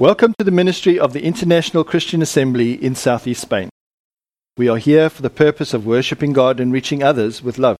Welcome 0.00 0.34
to 0.38 0.44
the 0.44 0.50
ministry 0.50 0.98
of 0.98 1.12
the 1.12 1.22
International 1.22 1.84
Christian 1.84 2.20
Assembly 2.20 2.72
in 2.72 2.96
Southeast 2.96 3.42
Spain. 3.42 3.70
We 4.56 4.68
are 4.68 4.76
here 4.76 5.08
for 5.08 5.22
the 5.22 5.30
purpose 5.30 5.72
of 5.72 5.86
worshipping 5.86 6.32
God 6.32 6.58
and 6.58 6.72
reaching 6.72 7.00
others 7.00 7.44
with 7.44 7.58
love. 7.58 7.76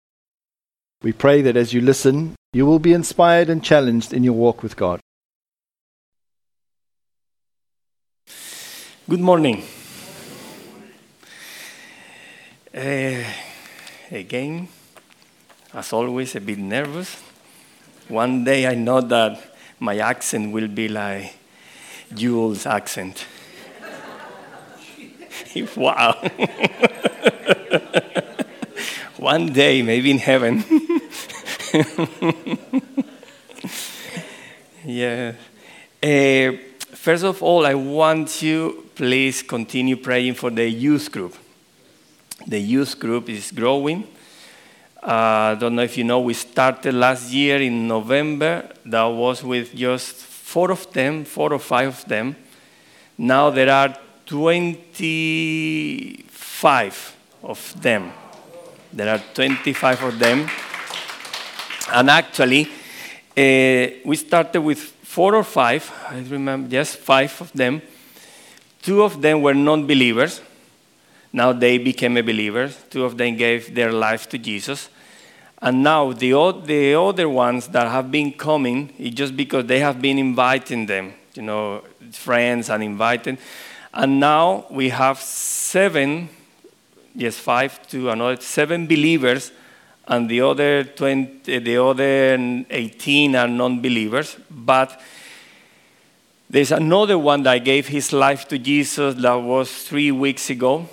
We 1.03 1.13
pray 1.13 1.43
that 1.43 1.57
as 1.57 1.73
you 1.73 1.81
listen, 1.81 2.37
you 2.53 2.67
will 2.67 2.79
be 2.79 2.93
inspired 2.93 3.51
and 3.51 3.65
challenged 3.65 4.13
in 4.13 4.23
your 4.23 4.35
walk 4.35 4.63
with 4.63 4.77
God. 4.77 5.01
Good 9.09 9.19
morning. 9.19 9.65
Uh, 12.73 13.25
again, 14.13 14.69
as 15.73 15.93
always, 15.93 16.37
a 16.37 16.41
bit 16.41 16.59
nervous. 16.59 17.21
One 18.07 18.45
day 18.45 18.69
I 18.69 18.77
know 18.77 19.01
that 19.01 19.57
my 19.81 19.99
accent 19.99 20.53
will 20.53 20.69
be 20.69 20.87
like 20.87 21.39
Jules' 22.15 22.67
accent. 22.67 23.27
wow. 25.77 26.13
One 29.17 29.53
day, 29.53 29.83
maybe 29.83 30.11
in 30.11 30.19
heaven. 30.19 30.65
yeah. 34.85 35.33
Uh, 36.03 36.53
first 36.93 37.25
of 37.25 37.43
all, 37.43 37.65
I 37.67 37.75
want 37.75 38.43
you 38.43 38.85
please 38.95 39.43
continue 39.43 39.97
praying 39.97 40.35
for 40.35 40.51
the 40.51 40.69
youth 40.69 41.11
group. 41.11 41.35
The 42.47 42.61
youth 42.61 42.99
group 42.99 43.29
is 43.29 43.51
growing. 43.51 44.07
I 45.03 45.53
uh, 45.53 45.55
don't 45.57 45.75
know 45.77 45.83
if 45.83 45.99
you 45.99 46.05
know, 46.05 46.21
we 46.21 46.35
started 46.35 46.95
last 46.95 47.31
year 47.31 47.61
in 47.61 47.87
November. 47.89 48.71
That 48.87 49.05
was 49.05 49.43
with 49.43 49.75
just 49.75 50.34
four 50.55 50.71
of 50.71 50.87
them, 50.93 51.25
four 51.25 51.53
or 51.53 51.59
five 51.59 51.89
of 51.89 52.05
them. 52.05 52.37
Now 53.19 53.51
there 53.51 53.71
are 53.71 53.99
25 54.27 57.17
of 57.43 57.83
them. 57.83 58.13
There 58.93 59.09
are 59.09 59.21
25 59.35 60.03
of 60.05 60.17
them. 60.21 60.49
And 61.93 62.09
actually, 62.09 62.69
uh, 63.37 63.87
we 64.05 64.17
started 64.17 64.61
with 64.61 64.79
four 65.03 65.35
or 65.35 65.43
five, 65.43 65.93
I 66.09 66.21
remember, 66.21 66.69
yes, 66.71 66.95
five 66.95 67.41
of 67.41 67.51
them. 67.53 67.83
Two 68.81 69.03
of 69.03 69.21
them 69.21 69.43
were 69.43 69.55
non 69.55 69.89
believers. 69.89 70.41
Now 71.33 71.53
they 71.53 71.79
became 71.79 72.17
a 72.17 72.23
believer. 72.23 72.71
Two 72.91 73.05
of 73.05 73.17
them 73.17 73.35
gave 73.37 73.75
their 73.75 73.91
life 73.91 74.29
to 74.29 74.39
Jesus. 74.39 74.89
And 75.65 75.83
now 75.83 76.13
the, 76.13 76.33
the 76.67 76.95
other 76.95 77.27
ones 77.27 77.69
that 77.69 77.89
have 77.91 78.11
been 78.11 78.33
coming, 78.33 78.93
it's 78.99 79.17
just 79.17 79.35
because 79.35 79.65
they 79.65 79.81
have 79.81 80.03
been 80.03 80.19
inviting 80.19 80.85
them, 80.85 81.15
you 81.33 81.41
know, 81.41 81.83
friends 82.13 82.69
and 82.69 82.83
invited. 82.83 83.39
And 83.95 84.21
now 84.21 84.67
we 84.71 84.91
have 84.91 85.19
seven, 85.21 86.29
yes, 87.15 87.39
five 87.39 87.89
to 87.89 88.11
another, 88.11 88.43
seven 88.43 88.87
believers, 88.87 89.53
and 90.07 90.29
the 90.29 90.43
other, 90.43 90.85
20, 90.85 91.59
the 91.61 91.83
other 91.83 92.65
18 92.69 93.35
are 93.35 93.49
non 93.49 93.81
believers. 93.81 94.37
But 94.51 95.01
there's 96.51 96.73
another 96.73 97.17
one 97.17 97.43
that 97.45 97.65
gave 97.65 97.89
his 97.89 98.13
life 98.13 98.47
to 98.49 98.59
Jesus 98.59 99.15
that 99.15 99.33
was 99.33 99.73
three 99.73 100.13
weeks 100.13 100.51
ago, 100.51 100.87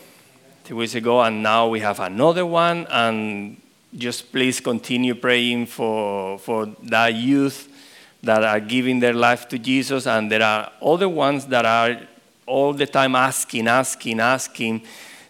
three 0.63 0.77
weeks 0.77 0.95
ago, 0.95 1.21
and 1.21 1.43
now 1.43 1.67
we 1.67 1.81
have 1.81 1.99
another 1.99 2.45
one, 2.45 2.87
and 2.89 3.57
just 3.95 4.31
please 4.31 4.59
continue 4.59 5.15
praying 5.15 5.65
for, 5.65 6.39
for 6.39 6.67
that 6.83 7.13
youth 7.13 7.67
that 8.23 8.43
are 8.43 8.59
giving 8.59 8.99
their 8.99 9.13
life 9.13 9.47
to 9.49 9.57
Jesus, 9.57 10.07
and 10.07 10.31
there 10.31 10.43
are 10.43 10.71
other 10.81 11.09
ones 11.09 11.45
that 11.47 11.65
are 11.65 11.99
all 12.45 12.73
the 12.73 12.85
time 12.85 13.15
asking, 13.15 13.67
asking, 13.67 14.19
asking. 14.19 14.81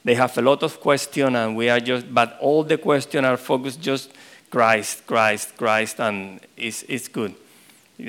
They 0.04 0.16
have 0.16 0.38
a 0.38 0.42
lot 0.42 0.64
of 0.64 0.80
questions, 0.80 1.36
and 1.36 1.56
we 1.56 1.70
are 1.70 1.80
just, 1.80 2.14
but 2.14 2.38
all 2.40 2.64
the 2.64 2.78
questions 2.78 3.26
are 3.26 3.38
focused 3.38 3.82
just 3.82 4.12
Christ, 4.50 5.08
Christ, 5.08 5.56
Christ, 5.56 6.00
and 6.00 6.42
it's, 6.58 6.84
it's 6.84 7.08
good. 7.08 7.34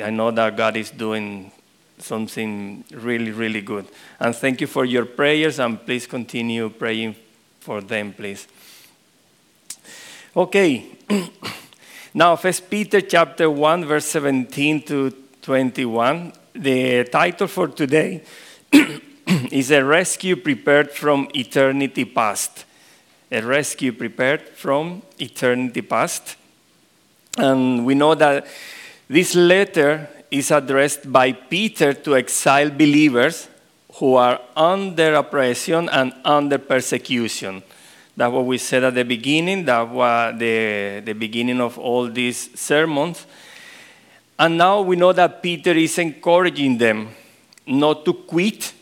I 0.03 0.11
know 0.11 0.31
that 0.31 0.57
God 0.57 0.77
is 0.77 0.91
doing 0.91 1.53
something 1.99 2.85
really, 2.91 3.31
really 3.31 3.61
good. 3.61 3.87
And 4.19 4.35
thank 4.35 4.61
you 4.61 4.67
for 4.67 4.85
your 4.85 5.05
prayers, 5.05 5.59
and 5.61 5.85
please 5.85 6.07
continue 6.07 6.69
praying 6.69 7.15
for 7.61 7.81
them, 7.81 8.13
please. 8.13 8.49
Okay. 10.35 10.87
now, 12.15 12.37
First 12.37 12.71
Peter 12.71 13.03
chapter 13.03 13.51
1, 13.51 13.85
verse 13.85 14.07
17 14.07 14.81
to 14.85 15.11
21. 15.43 16.33
The 16.55 17.05
title 17.05 17.47
for 17.49 17.69
today 17.69 18.23
is 19.53 19.71
A 19.71 19.85
Rescue 19.85 20.37
Prepared 20.37 20.91
from 20.91 21.29
Eternity 21.35 22.07
Past. 22.07 22.65
A 23.31 23.43
rescue 23.43 23.93
prepared 23.93 24.49
from 24.49 25.03
eternity 25.19 25.83
past. 25.83 26.37
And 27.37 27.85
we 27.85 27.95
know 27.95 28.15
that 28.15 28.47
this 29.09 29.35
letter 29.35 30.09
is 30.31 30.51
addressed 30.51 31.13
by 31.13 31.33
Peter 31.33 31.93
to 31.93 32.17
exiled 32.17 32.79
believers 32.79 33.51
who 33.97 34.15
are 34.15 34.41
under 34.57 35.13
oppression 35.13 35.91
and 35.91 36.15
under 36.25 36.57
persecution. 36.57 37.63
That's 38.17 38.33
what 38.33 38.45
we 38.45 38.59
said 38.59 38.85
at 38.85 38.95
the 38.95 39.05
beginning. 39.05 39.65
That 39.65 39.89
was 39.89 40.39
the, 40.39 41.03
the 41.05 41.15
beginning 41.15 41.61
of 41.61 41.79
all 41.79 42.09
these 42.09 42.59
sermons. 42.59 43.27
And 44.39 44.59
now 44.59 44.83
we 44.83 44.97
know 44.97 45.13
that 45.13 45.43
Peter 45.43 45.73
is 45.73 45.99
encouraging 45.99 46.79
them 46.79 47.11
not 47.67 48.05
to 48.05 48.13
quit, 48.13 48.73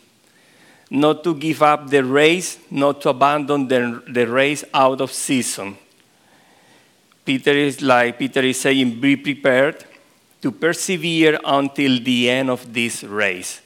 not 0.89 1.23
to 1.23 1.35
give 1.35 1.61
up 1.61 1.89
the 1.89 2.03
race, 2.03 2.57
not 2.69 3.01
to 3.01 3.09
abandon 3.09 3.67
the, 3.67 4.03
the 4.09 4.27
race 4.27 4.63
out 4.73 4.99
of 5.01 5.11
season. 5.11 5.77
Peter 7.23 7.51
is 7.51 7.81
like 7.81 8.17
Peter 8.17 8.41
is 8.41 8.59
saying, 8.59 8.99
be 8.99 9.15
prepared 9.15 9.85
to 10.41 10.51
persevere 10.51 11.39
until 11.45 11.99
the 12.01 12.29
end 12.29 12.49
of 12.49 12.73
this 12.73 13.03
race. 13.03 13.61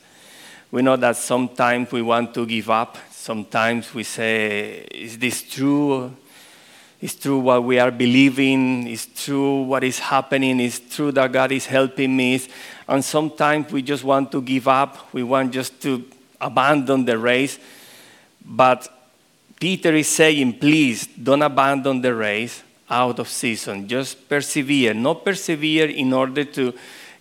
We 0.69 0.81
know 0.81 0.97
that 0.97 1.15
sometimes 1.15 1.91
we 1.91 2.01
want 2.01 2.33
to 2.33 2.45
give 2.45 2.69
up, 2.69 2.97
sometimes 3.25 3.91
we 3.91 4.03
say, 4.03 4.85
Is 4.91 5.17
this 5.17 5.41
true? 5.41 6.15
Is 7.01 7.15
true 7.15 7.39
what 7.39 7.63
we 7.63 7.79
are 7.79 7.89
believing? 7.89 8.87
Is 8.87 9.07
true 9.07 9.63
what 9.63 9.83
is 9.83 9.97
happening? 9.97 10.59
Is 10.59 10.79
true 10.79 11.11
that 11.11 11.31
God 11.31 11.51
is 11.51 11.65
helping 11.65 12.15
me? 12.15 12.39
And 12.87 13.03
sometimes 13.03 13.71
we 13.71 13.81
just 13.81 14.03
want 14.03 14.31
to 14.31 14.41
give 14.41 14.67
up. 14.67 15.11
We 15.11 15.23
want 15.23 15.53
just 15.53 15.81
to 15.81 16.05
abandon 16.39 17.05
the 17.05 17.17
race. 17.17 17.57
But 18.45 18.87
Peter 19.59 19.93
is 19.95 20.07
saying, 20.07 20.59
please 20.59 21.07
don't 21.07 21.41
abandon 21.41 22.01
the 22.01 22.13
race 22.13 22.61
out 22.89 23.17
of 23.17 23.27
season. 23.27 23.87
Just 23.87 24.29
persevere. 24.29 24.93
Not 24.93 25.25
persevere 25.25 25.89
in 25.89 26.13
order 26.13 26.43
to 26.43 26.73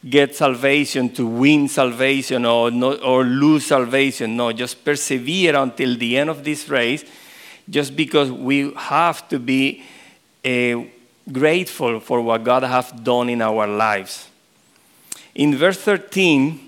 get 0.09 0.37
salvation, 0.37 1.09
to 1.11 1.27
win 1.27 1.69
salvation, 1.69 2.45
or, 2.45 2.71
not, 2.71 3.03
or 3.03 3.25
lose 3.25 3.67
salvation. 3.67 4.37
No, 4.37 4.53
just 4.53 4.85
persevere 4.85 5.57
until 5.57 5.97
the 5.97 6.19
end 6.19 6.31
of 6.31 6.45
this 6.45 6.69
race, 6.69 7.05
just 7.69 7.97
because 7.97 8.31
we 8.31 8.73
have 8.75 9.27
to 9.29 9.39
be 9.39 9.83
uh, 10.45 10.83
grateful 11.33 12.01
for 12.01 12.21
what 12.21 12.45
God 12.45 12.63
has 12.65 12.93
done 12.93 13.31
in 13.31 13.41
our 13.41 13.67
lives. 13.67 14.29
In 15.35 15.57
verse 15.57 15.79
13, 15.79 16.61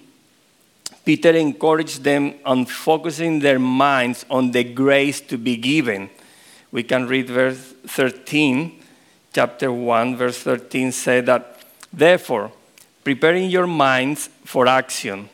Peter 1.04 1.30
encouraged 1.30 2.02
them 2.02 2.34
on 2.44 2.64
focusing 2.66 3.38
their 3.38 3.58
minds 3.58 4.24
on 4.28 4.50
the 4.50 4.64
grace 4.64 5.20
to 5.20 5.38
be 5.38 5.56
given. 5.56 6.10
We 6.72 6.82
can 6.82 7.06
read 7.06 7.28
verse 7.28 7.74
13, 7.86 8.82
chapter 9.32 9.70
1, 9.70 10.16
verse 10.16 10.38
13 10.38 10.90
said 10.90 11.26
that, 11.26 11.60
Therefore, 11.92 12.50
preparing 13.06 13.48
your 13.48 13.68
minds 13.68 14.28
for 14.44 14.66
action 14.66 15.28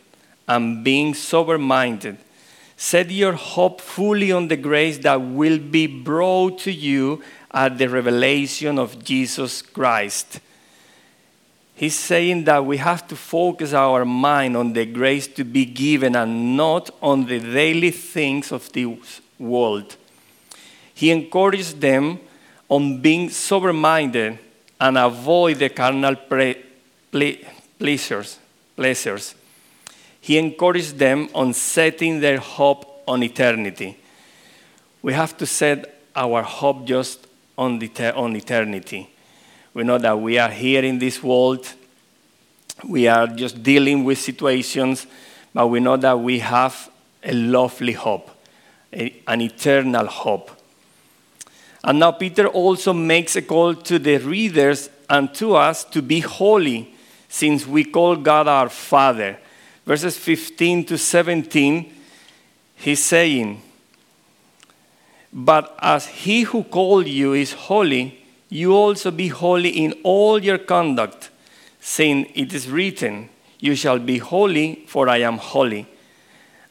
and 0.47 0.85
being 0.85 1.15
sober 1.15 1.57
minded. 1.57 2.19
Set 2.77 3.11
your 3.11 3.33
hope 3.33 3.81
fully 3.81 4.31
on 4.31 4.49
the 4.49 4.59
grace 4.59 4.99
that 4.99 5.19
will 5.19 5.59
be 5.59 5.87
brought 5.87 6.59
to 6.59 6.71
you 6.71 7.23
at 7.51 7.79
the 7.79 7.89
revelation 7.89 8.79
of 8.79 9.03
Jesus 9.03 9.63
Christ. 9.63 10.39
He's 11.75 11.99
saying 11.99 12.45
that 12.45 12.63
we 12.67 12.77
have 12.77 13.09
to 13.09 13.17
focus 13.17 13.73
our 13.73 14.05
mind 14.05 14.55
on 14.55 14.75
the 14.75 14.85
grace 14.85 15.27
to 15.29 15.43
be 15.43 15.65
given 15.65 16.15
and 16.15 16.55
not 16.55 16.91
on 17.01 17.25
the 17.25 17.41
daily 17.41 17.91
things 17.91 18.53
of 18.53 18.71
the 18.75 18.99
world. 19.39 19.97
He 20.93 21.11
encouraged 21.11 21.81
them 21.81 22.21
on 22.69 23.01
being 23.01 23.31
sober 23.31 23.73
minded 23.73 24.39
and 24.79 24.99
avoid 24.99 25.57
the 25.57 25.71
carnal 25.71 26.17
pre- 26.17 26.67
pleasures, 27.83 28.39
pleasures. 28.77 29.35
He 30.21 30.39
encouraged 30.39 30.99
them 30.99 31.29
on 31.35 31.53
setting 31.53 32.21
their 32.21 32.39
hope 32.39 33.03
on 33.09 33.25
eternity. 33.25 33.97
We 35.03 35.15
have 35.15 35.37
to 35.39 35.47
set 35.47 36.01
our 36.15 36.43
hope 36.43 36.85
just 36.85 37.27
on, 37.59 37.81
the, 37.81 38.15
on 38.15 38.37
eternity. 38.37 39.11
We 39.75 39.83
know 39.83 39.99
that 39.99 40.21
we 40.21 40.39
are 40.39 40.51
here 40.51 40.85
in 40.85 41.01
this 41.01 41.25
world, 41.25 41.73
we 42.85 43.09
are 43.09 43.27
just 43.27 43.65
dealing 43.65 44.05
with 44.05 44.19
situations, 44.19 45.09
but 45.53 45.67
we 45.67 45.81
know 45.81 45.97
that 45.97 46.21
we 46.21 46.39
have 46.39 46.89
a 47.25 47.33
lovely 47.33 47.95
hope, 47.95 48.31
a- 48.93 49.13
an 49.27 49.41
eternal 49.41 50.07
hope. 50.07 50.53
And 51.83 51.99
now 51.99 52.13
Peter 52.13 52.47
also 52.47 52.93
makes 52.93 53.35
a 53.35 53.43
call 53.43 53.75
to 53.75 53.99
the 53.99 54.19
readers 54.19 54.89
and 55.11 55.35
to 55.35 55.57
us 55.57 55.83
to 55.87 56.01
be 56.01 56.21
holy, 56.21 56.93
since 57.33 57.67
we 57.67 57.83
call 57.83 58.15
God 58.15 58.47
our 58.47 58.69
Father. 58.69 59.39
Verses 59.87 60.19
15 60.19 60.85
to 60.85 60.99
17, 60.99 61.91
he's 62.77 63.03
saying, 63.03 63.63
But 65.33 65.75
as 65.81 66.07
he 66.07 66.43
who 66.43 66.63
called 66.63 67.07
you 67.07 67.33
is 67.33 67.55
holy, 67.55 68.23
you 68.51 68.75
also 68.75 69.11
be 69.11 69.29
holy 69.29 69.71
in 69.71 69.95
all 70.03 70.45
your 70.45 70.59
conduct, 70.59 71.31
saying, 71.81 72.31
It 72.35 72.53
is 72.53 72.69
written, 72.69 73.31
You 73.59 73.77
shall 73.77 73.99
be 73.99 74.19
holy, 74.19 74.85
for 74.87 75.09
I 75.09 75.23
am 75.23 75.39
holy. 75.39 75.87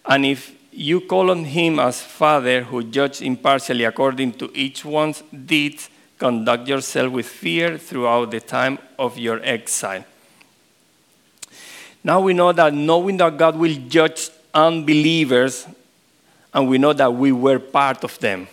And 0.05 0.27
if 0.27 0.55
you 0.71 1.01
call 1.01 1.31
on 1.31 1.45
him 1.45 1.79
as 1.79 2.03
Father, 2.03 2.65
who 2.65 2.83
judges 2.83 3.21
impartially 3.21 3.83
according 3.83 4.33
to 4.33 4.51
each 4.53 4.85
one's 4.85 5.23
deeds, 5.33 5.89
conduct 6.19 6.67
yourself 6.67 7.11
with 7.11 7.25
fear 7.25 7.79
throughout 7.79 8.29
the 8.29 8.39
time 8.39 8.77
of 8.99 9.17
your 9.17 9.41
exile. 9.43 10.05
Now 12.03 12.19
we 12.21 12.33
know 12.33 12.51
that 12.51 12.73
knowing 12.73 13.17
that 13.17 13.37
God 13.37 13.55
will 13.55 13.75
judge 13.87 14.29
unbelievers, 14.53 15.67
and 16.53 16.67
we 16.67 16.77
know 16.77 16.93
that 16.93 17.13
we 17.13 17.31
were 17.31 17.59
part 17.59 18.03
of 18.03 18.17
them. 18.19 18.47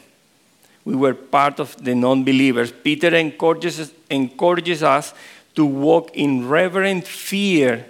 We 0.84 0.94
were 0.94 1.14
part 1.14 1.58
of 1.60 1.76
the 1.82 1.94
non 1.94 2.24
believers. 2.24 2.72
Peter 2.72 3.14
encourages, 3.14 3.92
encourages 4.10 4.82
us 4.82 5.12
to 5.54 5.64
walk 5.64 6.10
in 6.14 6.48
reverent 6.48 7.06
fear 7.06 7.86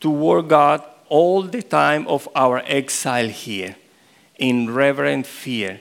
toward 0.00 0.48
God 0.48 0.82
all 1.08 1.42
the 1.42 1.62
time 1.62 2.06
of 2.08 2.28
our 2.34 2.62
exile 2.64 3.28
here. 3.28 3.76
In 4.36 4.74
reverent 4.74 5.26
fear. 5.26 5.80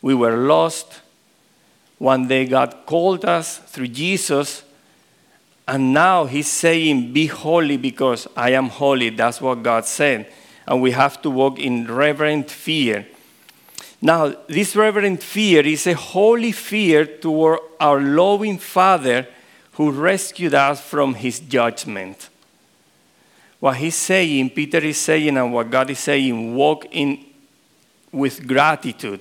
We 0.00 0.14
were 0.14 0.36
lost. 0.36 1.00
One 1.98 2.26
day 2.26 2.46
God 2.46 2.78
called 2.86 3.24
us 3.24 3.58
through 3.58 3.88
Jesus. 3.88 4.64
And 5.66 5.92
now 5.92 6.24
he's 6.24 6.48
saying, 6.48 7.12
Be 7.12 7.26
holy 7.26 7.76
because 7.76 8.26
I 8.36 8.50
am 8.50 8.68
holy. 8.68 9.10
That's 9.10 9.40
what 9.40 9.62
God 9.62 9.84
said. 9.86 10.32
And 10.66 10.82
we 10.82 10.90
have 10.92 11.20
to 11.22 11.30
walk 11.30 11.58
in 11.58 11.86
reverent 11.86 12.50
fear. 12.50 13.06
Now, 14.00 14.34
this 14.48 14.74
reverent 14.74 15.22
fear 15.22 15.64
is 15.64 15.86
a 15.86 15.94
holy 15.94 16.52
fear 16.52 17.06
toward 17.06 17.60
our 17.78 18.00
loving 18.00 18.58
Father 18.58 19.28
who 19.72 19.92
rescued 19.92 20.54
us 20.54 20.80
from 20.80 21.14
his 21.14 21.38
judgment. 21.38 22.28
What 23.60 23.76
he's 23.76 23.94
saying, 23.94 24.50
Peter 24.50 24.78
is 24.78 24.98
saying, 24.98 25.36
and 25.36 25.52
what 25.52 25.70
God 25.70 25.88
is 25.88 26.00
saying, 26.00 26.56
walk 26.56 26.86
in 26.90 27.24
with 28.10 28.44
gratitude. 28.46 29.20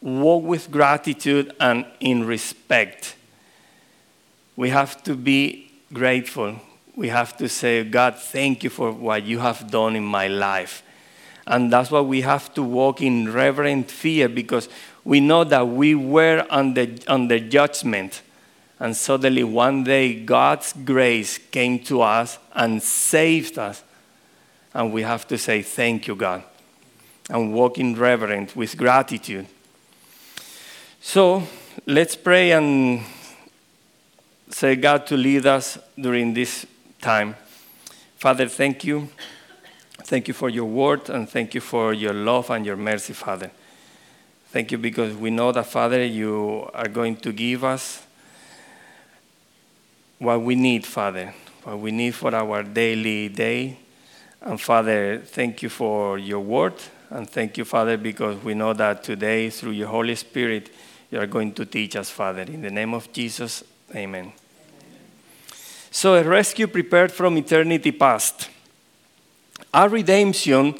Walk 0.00 0.44
with 0.44 0.70
gratitude 0.70 1.54
and 1.60 1.84
in 2.00 2.24
respect. 2.24 3.16
We 4.58 4.70
have 4.70 5.04
to 5.04 5.14
be 5.14 5.70
grateful. 5.92 6.56
We 6.96 7.10
have 7.10 7.36
to 7.36 7.48
say, 7.48 7.84
God, 7.84 8.16
thank 8.16 8.64
you 8.64 8.70
for 8.70 8.90
what 8.90 9.22
you 9.22 9.38
have 9.38 9.70
done 9.70 9.94
in 9.94 10.02
my 10.02 10.26
life. 10.26 10.82
And 11.46 11.72
that's 11.72 11.92
why 11.92 12.00
we 12.00 12.22
have 12.22 12.52
to 12.54 12.64
walk 12.64 13.00
in 13.00 13.32
reverent 13.32 13.88
fear 13.88 14.28
because 14.28 14.68
we 15.04 15.20
know 15.20 15.44
that 15.44 15.68
we 15.68 15.94
were 15.94 16.44
under, 16.50 16.88
under 17.06 17.38
judgment. 17.38 18.20
And 18.80 18.96
suddenly, 18.96 19.44
one 19.44 19.84
day, 19.84 20.24
God's 20.24 20.72
grace 20.72 21.38
came 21.38 21.78
to 21.84 22.02
us 22.02 22.40
and 22.52 22.82
saved 22.82 23.60
us. 23.60 23.84
And 24.74 24.92
we 24.92 25.02
have 25.02 25.28
to 25.28 25.38
say, 25.38 25.62
Thank 25.62 26.08
you, 26.08 26.16
God. 26.16 26.42
And 27.30 27.54
walk 27.54 27.78
in 27.78 27.94
reverence 27.94 28.56
with 28.56 28.76
gratitude. 28.76 29.46
So, 31.00 31.44
let's 31.86 32.16
pray 32.16 32.50
and 32.50 33.04
say, 34.50 34.76
God, 34.76 35.06
to 35.06 35.16
lead 35.16 35.46
us 35.46 35.78
during 35.98 36.34
this 36.34 36.66
time. 37.00 37.36
Father, 38.16 38.48
thank 38.48 38.84
you. 38.84 39.08
Thank 40.04 40.28
you 40.28 40.34
for 40.34 40.48
your 40.48 40.64
word 40.64 41.10
and 41.10 41.28
thank 41.28 41.54
you 41.54 41.60
for 41.60 41.92
your 41.92 42.14
love 42.14 42.50
and 42.50 42.64
your 42.64 42.76
mercy, 42.76 43.12
Father. 43.12 43.50
Thank 44.50 44.72
you 44.72 44.78
because 44.78 45.14
we 45.14 45.30
know 45.30 45.52
that, 45.52 45.66
Father, 45.66 46.04
you 46.04 46.68
are 46.72 46.88
going 46.88 47.16
to 47.16 47.32
give 47.32 47.64
us 47.64 48.02
what 50.18 50.40
we 50.40 50.54
need, 50.54 50.86
Father, 50.86 51.34
what 51.64 51.78
we 51.78 51.90
need 51.90 52.14
for 52.14 52.34
our 52.34 52.62
daily 52.62 53.28
day. 53.28 53.78
And 54.40 54.60
Father, 54.60 55.18
thank 55.18 55.62
you 55.62 55.68
for 55.68 56.18
your 56.18 56.40
word. 56.40 56.74
And 57.10 57.28
thank 57.28 57.58
you, 57.58 57.64
Father, 57.64 57.96
because 57.96 58.42
we 58.42 58.54
know 58.54 58.72
that 58.72 59.04
today, 59.04 59.50
through 59.50 59.72
your 59.72 59.88
Holy 59.88 60.14
Spirit, 60.14 60.70
you 61.10 61.20
are 61.20 61.26
going 61.26 61.52
to 61.54 61.64
teach 61.64 61.96
us, 61.96 62.10
Father. 62.10 62.42
In 62.42 62.62
the 62.62 62.70
name 62.70 62.94
of 62.94 63.12
Jesus, 63.12 63.64
amen. 63.94 64.32
So, 65.90 66.14
a 66.14 66.22
rescue 66.22 66.66
prepared 66.66 67.10
from 67.10 67.36
eternity 67.38 67.92
past. 67.92 68.50
Our 69.72 69.88
redemption 69.88 70.74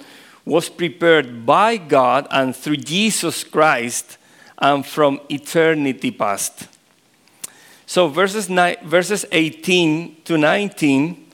was 0.45 0.69
prepared 0.69 1.45
by 1.45 1.77
God 1.77 2.27
and 2.31 2.55
through 2.55 2.79
Jesus 2.79 3.45
Christ 3.45 4.17
and 4.59 4.85
from 4.85 5.21
eternity 5.31 6.11
past. 6.11 6.69
So, 7.87 8.09
verses, 8.09 8.47
verses 8.85 9.25
18 9.33 10.23
to 10.25 10.37
19, 10.37 11.27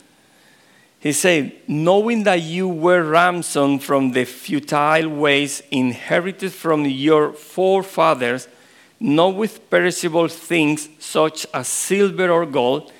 he 1.00 1.12
said, 1.12 1.52
Knowing 1.66 2.22
that 2.24 2.42
you 2.42 2.68
were 2.68 3.02
ransomed 3.02 3.82
from 3.82 4.12
the 4.12 4.24
futile 4.24 5.08
ways 5.08 5.62
inherited 5.70 6.52
from 6.52 6.86
your 6.86 7.32
forefathers, 7.32 8.48
not 9.04 9.34
with 9.34 9.68
perishable 9.68 10.28
things 10.28 10.88
such 10.98 11.46
as 11.52 11.68
silver 11.68 12.30
or 12.30 12.46
gold, 12.46 12.90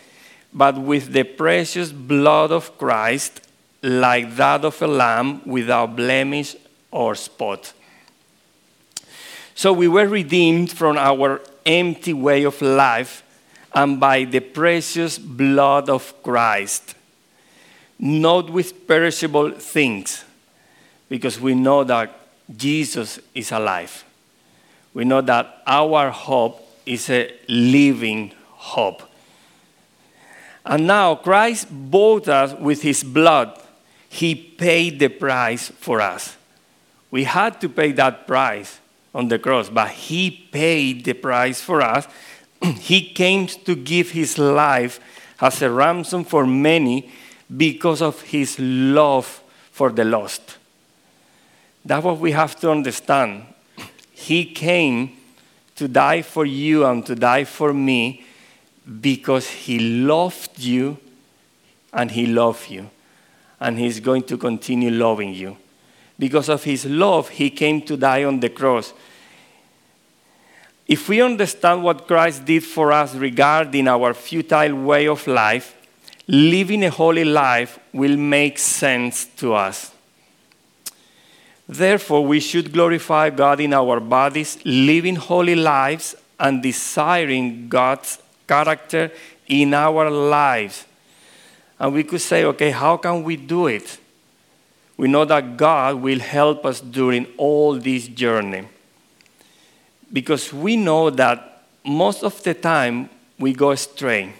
but 0.53 0.77
with 0.77 1.15
the 1.15 1.25
precious 1.25 1.93
blood 1.93 2.53
of 2.53 2.77
Christ, 2.77 3.41
like 3.83 4.37
that 4.37 4.67
of 4.67 4.83
a 4.83 4.87
lamb 4.87 5.41
without 5.47 5.97
blemish 5.97 6.57
or 6.91 7.15
spot. 7.15 7.73
So 9.55 9.73
we 9.73 9.89
were 9.89 10.07
redeemed 10.07 10.71
from 10.71 10.99
our 10.99 11.41
empty 11.65 12.13
way 12.13 12.45
of 12.45 12.61
life 12.61 13.23
and 13.75 13.99
by 13.99 14.25
the 14.25 14.41
precious 14.41 15.19
blood 15.19 15.89
of 15.89 16.23
Christ, 16.23 16.97
not 17.99 18.51
with 18.51 18.87
perishable 18.87 19.53
things, 19.53 20.23
because 21.09 21.41
we 21.41 21.55
know 21.55 21.83
that 21.83 22.15
Jesus 22.55 23.21
is 23.35 23.51
alive. 23.53 24.05
We 24.95 25.05
know 25.05 25.21
that 25.21 25.63
our 25.67 26.11
hope 26.11 26.61
is 26.87 27.11
a 27.11 27.35
living 27.49 28.33
hope. 28.53 29.03
And 30.65 30.87
now 30.87 31.17
Christ 31.17 31.67
bought 31.71 32.29
us 32.29 32.55
with 32.55 32.83
his 32.83 33.03
blood. 33.03 33.61
He 34.09 34.35
paid 34.35 34.99
the 35.01 35.09
price 35.09 35.69
for 35.69 36.01
us. 36.01 36.37
We 37.11 37.25
had 37.25 37.61
to 37.61 37.69
pay 37.69 37.93
that 37.93 38.27
price 38.27 38.81
on 39.15 39.29
the 39.29 39.39
cross, 39.39 39.69
but 39.69 39.91
he 39.91 40.31
paid 40.31 41.05
the 41.05 41.13
price 41.13 41.61
for 41.61 41.83
us. 41.83 42.09
he 42.81 43.13
came 43.13 43.47
to 43.47 43.75
give 43.75 44.13
his 44.13 44.39
life 44.39 45.01
as 45.41 45.61
a 45.61 45.71
ransom 45.71 46.25
for 46.25 46.47
many 46.47 47.11
because 47.55 48.01
of 48.01 48.21
his 48.23 48.59
love 48.59 49.43
for 49.71 49.91
the 49.91 50.05
lost. 50.05 50.57
That's 51.85 52.05
what 52.05 52.19
we 52.19 52.33
have 52.33 52.57
to 52.61 52.71
understand. 52.71 53.54
He 54.25 54.47
came 54.47 55.11
to 55.77 55.87
die 55.87 56.23
for 56.23 56.47
you 56.47 56.87
and 56.87 57.05
to 57.05 57.15
die 57.15 57.45
for 57.45 57.75
me 57.75 58.25
because 59.01 59.47
he 59.49 59.79
loved 59.79 60.59
you 60.59 60.97
and 61.93 62.11
he 62.11 62.27
loved 62.27 62.71
you. 62.71 62.89
And 63.61 63.79
he's 63.79 64.01
going 64.01 64.23
to 64.25 64.39
continue 64.39 64.91
loving 64.91 65.35
you. 65.35 65.59
Because 66.19 66.49
of 66.49 66.65
his 66.65 66.87
love, 66.87 67.29
he 67.29 67.51
came 67.51 67.83
to 67.83 67.99
die 67.99 68.25
on 68.25 68.41
the 68.41 68.49
cross. 68.49 68.95
If 70.87 71.07
we 71.09 71.21
understand 71.21 71.83
what 71.83 72.07
Christ 72.07 72.47
did 72.47 72.65
for 72.65 72.93
us 72.93 73.15
regarding 73.15 73.89
our 73.89 74.15
futile 74.15 74.75
way 74.75 75.07
of 75.07 75.27
life, 75.27 75.77
living 76.27 76.85
a 76.85 76.91
holy 76.91 77.25
life 77.25 77.79
will 77.93 78.17
make 78.17 78.59
sense 78.59 79.27
to 79.37 79.53
us. 79.53 79.94
Therefore, 81.69 82.27
we 82.27 82.41
should 82.41 82.73
glorify 82.73 83.31
God 83.31 83.61
in 83.61 83.73
our 83.73 83.99
bodies, 84.01 84.59
living 84.65 85.17
holy 85.17 85.55
lives, 85.55 86.15
and 86.39 86.63
desiring 86.63 87.69
God's 87.69 88.19
character 88.47 89.11
in 89.49 89.73
our 89.73 90.11
lives. 90.11 90.85
And 91.79 91.95
we 91.95 92.05
could 92.05 92.21
say, 92.21 92.45
okay, 92.45 92.71
how 92.71 92.97
can 92.97 93.25
we 93.25 93.37
do 93.37 93.67
it? 93.67 93.99
We 94.97 95.09
know 95.09 95.25
that 95.25 95.57
God 95.57 95.97
will 95.97 96.21
help 96.21 96.65
us 96.65 96.81
during 96.81 97.27
all 97.37 97.75
this 97.75 98.07
journey. 98.09 98.69
Because 100.13 100.53
we 100.53 100.77
know 100.77 101.11
that 101.11 101.65
most 101.85 102.23
of 102.23 102.43
the 102.43 102.55
time 102.55 103.11
we 103.39 103.53
go 103.53 103.73
astray. 103.73 104.33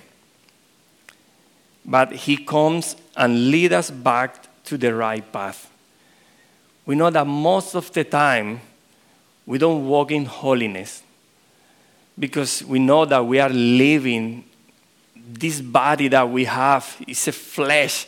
But 1.85 2.13
He 2.13 2.37
comes 2.37 2.97
and 3.17 3.51
leads 3.51 3.75
us 3.75 3.91
back 3.91 4.47
to 4.65 4.79
the 4.79 4.95
right 4.95 5.31
path. 5.33 5.71
We 6.87 6.95
know 6.95 7.11
that 7.11 7.27
most 7.27 7.75
of 7.75 7.91
the 7.93 8.05
time 8.05 8.61
we 9.47 9.59
don't 9.59 9.87
walk 9.87 10.11
in 10.11 10.27
holiness 10.27 11.03
because 12.19 12.63
we 12.65 12.79
know 12.79 13.05
that 13.05 13.25
we 13.25 13.41
are 13.41 13.49
living 13.49 14.45
this 15.17 15.61
body 15.61 16.09
that 16.09 16.29
we 16.29 16.45
have 16.45 16.97
is 17.07 17.27
a 17.29 17.33
flesh 17.33 18.07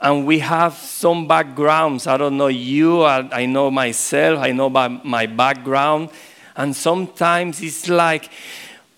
and 0.00 0.24
we 0.26 0.38
have 0.38 0.74
some 0.74 1.26
backgrounds. 1.26 2.06
I 2.06 2.16
don't 2.16 2.36
know 2.36 2.46
you 2.46 3.04
i 3.04 3.46
know 3.46 3.70
myself 3.70 4.38
i 4.38 4.52
know 4.52 4.70
my 4.70 5.26
background. 5.26 6.10
And 6.56 6.74
sometimes 6.74 7.60
it's 7.62 7.88
like 7.88 8.30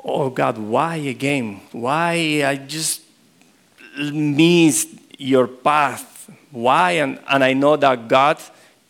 oh 0.04 0.28
god 0.30 0.58
why 0.58 0.96
again? 0.96 1.60
Why 1.72 2.42
i 2.44 2.56
just 2.56 3.02
missed 3.98 4.90
your 5.18 5.46
path? 5.46 6.30
Why? 6.50 6.92
And, 6.92 7.18
and 7.28 7.42
i 7.42 7.54
know 7.54 7.76
that 7.76 8.06
god 8.06 8.38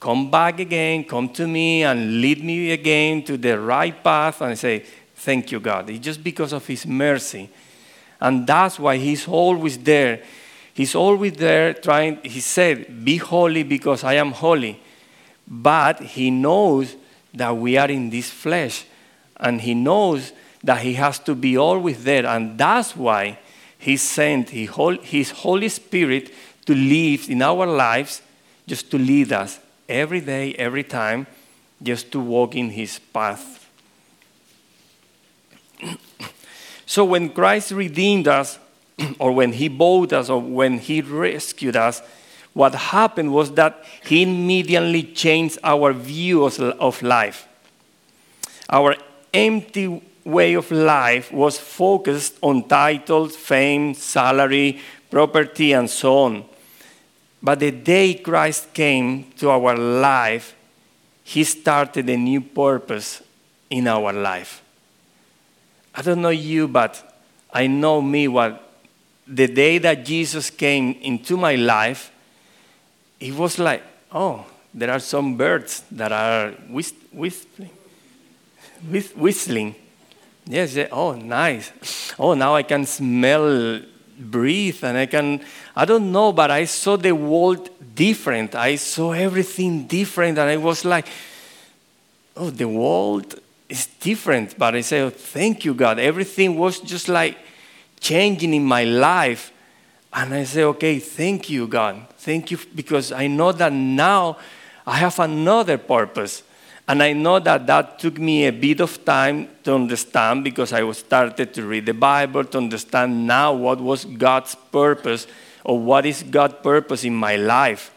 come 0.01 0.31
back 0.31 0.59
again 0.59 1.05
come 1.05 1.29
to 1.29 1.47
me 1.47 1.85
and 1.85 2.21
lead 2.21 2.43
me 2.43 2.73
again 2.73 3.23
to 3.23 3.37
the 3.37 3.61
right 3.61 4.03
path 4.03 4.41
and 4.41 4.51
I 4.51 4.55
say 4.55 4.85
thank 5.15 5.53
you 5.53 5.61
god 5.61 5.89
it's 5.91 6.01
just 6.01 6.25
because 6.25 6.53
of 6.53 6.67
his 6.67 6.87
mercy 6.87 7.51
and 8.21 8.47
that's 8.47 8.79
why 8.79 8.99
he's 8.99 9.27
always 9.27 9.79
there. 9.79 10.23
He's 10.75 10.95
always 10.95 11.33
there 11.33 11.73
trying, 11.75 12.19
he 12.23 12.41
said, 12.41 13.05
Be 13.05 13.17
holy 13.17 13.63
because 13.63 14.05
I 14.05 14.15
am 14.15 14.33
holy. 14.33 14.81
But 15.49 16.01
he 16.01 16.31
knows 16.31 16.97
that 17.35 17.57
we 17.57 17.77
are 17.77 17.91
in 17.91 18.11
this 18.11 18.31
flesh. 18.31 18.85
And 19.37 19.61
he 19.61 19.75
knows 19.75 20.33
that 20.63 20.83
he 20.83 20.95
has 20.95 21.19
to 21.21 21.35
be 21.35 21.57
always 21.57 22.05
there. 22.05 22.27
And 22.27 22.59
that's 22.59 22.95
why 22.95 23.39
he 23.79 23.97
sent 23.97 24.51
his 24.51 25.31
Holy 25.31 25.69
Spirit 25.71 26.31
to 26.67 26.75
live 26.75 27.31
in 27.31 27.41
our 27.41 27.67
lives, 27.67 28.21
just 28.67 28.91
to 28.91 28.99
lead 28.99 29.33
us 29.33 29.59
every 29.91 30.21
day, 30.21 30.55
every 30.55 30.85
time, 30.85 31.27
just 31.83 32.13
to 32.13 32.21
walk 32.21 32.55
in 32.55 32.71
his 32.71 32.99
path. 32.99 33.69
So 36.87 37.05
when 37.05 37.29
Christ 37.29 37.71
redeemed 37.71 38.27
us, 38.27 38.59
or 39.21 39.31
when 39.31 39.53
he 39.53 39.69
bought 39.69 40.13
us, 40.13 40.29
or 40.29 40.41
when 40.41 40.79
he 40.79 41.01
rescued 41.01 41.77
us, 41.77 42.03
what 42.53 42.75
happened 42.75 43.33
was 43.33 43.53
that 43.53 43.85
he 44.05 44.23
immediately 44.23 45.05
changed 45.05 45.59
our 45.63 45.93
view 45.93 46.45
of 46.45 47.01
life. 47.01 47.47
Our 48.69 48.97
empty 49.33 50.03
way 50.25 50.55
of 50.55 50.73
life 50.73 51.33
was 51.33 51.59
focused 51.59 52.39
on 52.43 52.67
titles, 52.67 53.37
fame, 53.37 53.95
salary, 53.95 54.81
property, 55.11 55.73
and 55.73 55.89
so 55.89 56.19
on. 56.19 56.45
But 57.43 57.61
the 57.61 57.71
day 57.71 58.15
Christ 58.15 58.73
came 58.75 59.33
to 59.39 59.51
our 59.51 59.77
life, 59.77 60.55
he 61.25 61.45
started 61.45 62.09
a 62.09 62.17
new 62.17 62.41
purpose 62.41 63.23
in 63.71 63.87
our 63.87 64.13
life. 64.13 64.63
I 65.95 66.03
don't 66.03 66.21
know 66.21 66.29
you, 66.29 66.69
but 66.69 67.03
I 67.53 67.67
know 67.67 68.03
me 68.03 68.29
what 68.29 68.71
the 69.27 69.47
day 69.47 69.79
that 69.79 70.05
Jesus 70.05 70.51
came 70.51 70.93
into 71.01 71.37
my 71.37 71.55
life, 71.55 72.11
it 73.21 73.35
was 73.35 73.59
like, 73.59 73.83
oh, 74.13 74.45
there 74.75 74.91
are 74.91 74.99
some 74.99 75.37
birds 75.37 75.85
that 75.93 76.13
are 76.13 76.51
whistling. 76.69 77.71
whistling. 79.17 79.75
Yes, 80.47 80.77
oh, 80.91 81.13
nice. 81.13 82.13
Oh, 82.19 82.35
now 82.35 82.55
I 82.55 82.65
can 82.65 82.87
smell, 82.87 83.83
breathe, 84.21 84.85
and 84.85 84.99
I 84.99 85.07
can, 85.07 85.41
I 85.75 85.85
don't 85.85 86.13
know, 86.13 86.33
but 86.33 86.51
I 86.51 86.67
saw 86.67 86.97
the 86.97 87.13
world 87.13 87.71
different. 87.95 88.55
I 88.55 88.77
saw 88.77 89.13
everything 89.13 89.87
different, 89.87 90.39
and 90.39 90.51
I 90.51 90.57
was 90.57 90.85
like, 90.85 91.07
oh, 92.37 92.51
the 92.51 92.69
world 92.69 93.41
is 93.69 93.87
different, 93.87 94.59
but 94.59 94.75
I 94.75 94.83
say, 94.83 95.01
oh, 95.01 95.11
thank 95.11 95.65
you, 95.65 95.75
God. 95.75 95.99
Everything 95.99 96.59
was 96.59 96.81
just 96.81 97.09
like 97.09 97.39
changing 98.01 98.55
in 98.55 98.65
my 98.65 98.85
life. 98.85 99.53
And 100.13 100.35
I 100.35 100.45
say, 100.45 100.65
okay, 100.65 100.99
thank 100.99 101.49
you, 101.49 101.69
God. 101.69 102.07
Thank 102.19 102.51
you, 102.51 102.59
because 102.75 103.13
I 103.13 103.29
know 103.29 103.53
that 103.53 103.73
now 103.73 104.39
I 104.87 104.97
have 104.97 105.19
another 105.21 105.79
purpose. 105.79 106.43
And 106.91 107.05
I 107.05 107.13
know 107.13 107.39
that 107.39 107.69
that 107.69 108.01
took 108.01 108.19
me 108.19 108.49
a 108.49 108.53
bit 108.53 108.81
of 108.81 109.05
time 109.05 109.47
to 109.63 109.77
understand 109.77 110.43
because 110.43 110.73
I 110.73 110.83
was 110.83 110.99
started 110.99 111.55
to 111.55 111.65
read 111.65 111.87
the 111.87 111.95
Bible 111.95 112.43
to 112.43 112.59
understand 112.59 113.29
now 113.29 113.53
what 113.53 113.81
was 113.81 114.05
God's 114.05 114.57
purpose 114.73 115.29
or 115.63 115.79
what 115.79 116.05
is 116.05 116.25
God's 116.25 116.57
purpose 116.65 117.05
in 117.05 117.15
my 117.15 117.37
life. 117.37 117.93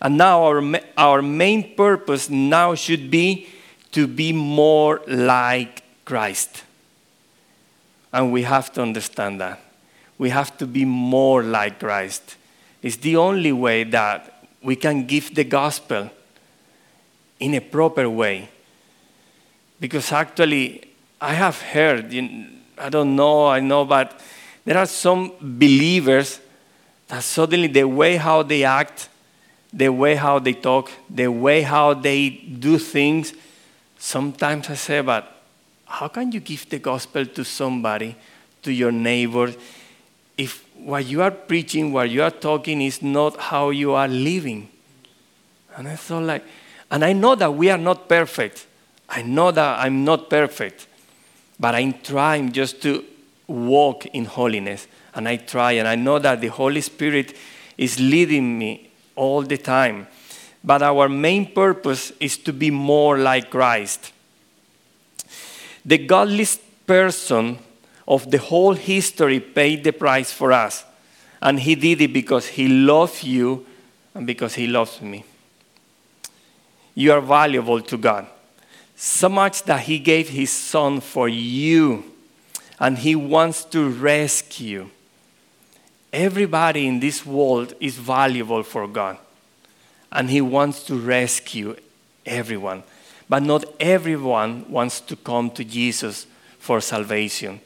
And 0.00 0.18
now 0.18 0.42
our, 0.42 0.80
our 0.96 1.22
main 1.22 1.76
purpose 1.76 2.28
now 2.28 2.74
should 2.74 3.08
be 3.08 3.46
to 3.92 4.08
be 4.08 4.32
more 4.32 5.00
like 5.06 5.84
Christ. 6.04 6.64
And 8.12 8.32
we 8.32 8.42
have 8.42 8.72
to 8.72 8.82
understand 8.82 9.40
that. 9.40 9.60
We 10.18 10.30
have 10.30 10.58
to 10.58 10.66
be 10.66 10.84
more 10.84 11.44
like 11.44 11.78
Christ. 11.78 12.34
It's 12.82 12.96
the 12.96 13.14
only 13.14 13.52
way 13.52 13.84
that 13.84 14.48
we 14.60 14.74
can 14.74 15.06
give 15.06 15.36
the 15.36 15.44
gospel 15.44 16.10
in 17.42 17.54
a 17.54 17.60
proper 17.60 18.08
way. 18.08 18.48
Because 19.78 20.12
actually, 20.12 20.64
I 21.20 21.34
have 21.34 21.60
heard, 21.60 22.06
I 22.78 22.88
don't 22.88 23.14
know, 23.16 23.48
I 23.48 23.60
know, 23.60 23.84
but 23.84 24.18
there 24.64 24.78
are 24.78 24.86
some 24.86 25.32
believers 25.40 26.40
that 27.08 27.22
suddenly 27.22 27.68
the 27.68 27.84
way 27.84 28.16
how 28.16 28.42
they 28.42 28.64
act, 28.64 29.08
the 29.72 29.88
way 29.88 30.14
how 30.14 30.38
they 30.38 30.54
talk, 30.54 30.90
the 31.10 31.28
way 31.28 31.62
how 31.62 31.94
they 31.94 32.30
do 32.30 32.78
things, 32.78 33.34
Sometimes 34.02 34.68
I 34.68 34.74
say, 34.74 35.00
but 35.00 35.32
how 35.84 36.08
can 36.08 36.32
you 36.32 36.40
give 36.40 36.68
the 36.68 36.80
gospel 36.80 37.24
to 37.24 37.44
somebody, 37.44 38.16
to 38.62 38.72
your 38.72 38.90
neighbor, 38.90 39.54
if 40.36 40.64
what 40.76 41.06
you 41.06 41.22
are 41.22 41.30
preaching, 41.30 41.92
what 41.92 42.10
you 42.10 42.20
are 42.24 42.32
talking 42.32 42.82
is 42.82 43.00
not 43.00 43.36
how 43.36 43.70
you 43.70 43.92
are 43.92 44.08
living? 44.08 44.68
And 45.76 45.86
I 45.86 45.94
thought, 45.94 46.24
like, 46.24 46.44
and 46.92 47.04
I 47.04 47.12
know 47.12 47.34
that 47.34 47.52
we 47.52 47.70
are 47.70 47.78
not 47.78 48.08
perfect. 48.08 48.66
I 49.08 49.22
know 49.22 49.50
that 49.50 49.80
I'm 49.80 50.04
not 50.04 50.30
perfect, 50.30 50.86
but 51.58 51.74
I'm 51.74 51.94
trying 52.04 52.52
just 52.52 52.80
to 52.82 53.04
walk 53.48 54.06
in 54.06 54.26
holiness. 54.26 54.86
And 55.14 55.28
I 55.28 55.36
try, 55.36 55.72
and 55.72 55.88
I 55.88 55.96
know 55.96 56.20
that 56.20 56.40
the 56.40 56.46
Holy 56.46 56.80
Spirit 56.80 57.36
is 57.76 57.98
leading 57.98 58.56
me 58.56 58.90
all 59.16 59.42
the 59.42 59.58
time 59.58 60.06
but 60.64 60.82
our 60.82 61.08
main 61.08 61.52
purpose 61.52 62.12
is 62.20 62.38
to 62.38 62.52
be 62.52 62.70
more 62.70 63.18
like 63.18 63.50
Christ. 63.50 64.12
The 65.84 65.98
godliest 65.98 66.60
person 66.86 67.58
of 68.06 68.30
the 68.30 68.38
whole 68.38 68.74
history 68.74 69.40
paid 69.40 69.82
the 69.82 69.92
price 69.92 70.32
for 70.32 70.52
us, 70.52 70.84
and 71.40 71.58
he 71.58 71.74
did 71.74 72.00
it 72.00 72.12
because 72.12 72.46
he 72.46 72.68
loved 72.68 73.24
you 73.24 73.66
and 74.14 74.26
because 74.26 74.54
he 74.54 74.66
loves 74.66 75.00
me. 75.00 75.24
You 76.94 77.12
are 77.12 77.20
valuable 77.20 77.80
to 77.80 77.96
God, 77.96 78.26
so 78.96 79.28
much 79.28 79.62
that 79.64 79.80
he 79.80 79.98
gave 79.98 80.28
his 80.28 80.50
son 80.50 81.00
for 81.00 81.28
you, 81.28 82.04
and 82.78 82.98
he 82.98 83.14
wants 83.14 83.64
to 83.66 83.88
rescue. 83.88 84.90
Everybody 86.12 86.86
in 86.86 87.00
this 87.00 87.24
world 87.24 87.74
is 87.80 87.96
valuable 87.96 88.62
for 88.62 88.86
God 88.86 89.18
and 90.12 90.28
He 90.28 90.40
wants 90.40 90.84
to 90.84 90.94
rescue 90.94 91.74
everyone. 92.26 92.84
But 93.28 93.42
not 93.42 93.64
everyone 93.80 94.70
wants 94.70 95.00
to 95.00 95.16
come 95.16 95.50
to 95.52 95.64
Jesus 95.64 96.26
for 96.58 96.80
salvation. 96.80 97.60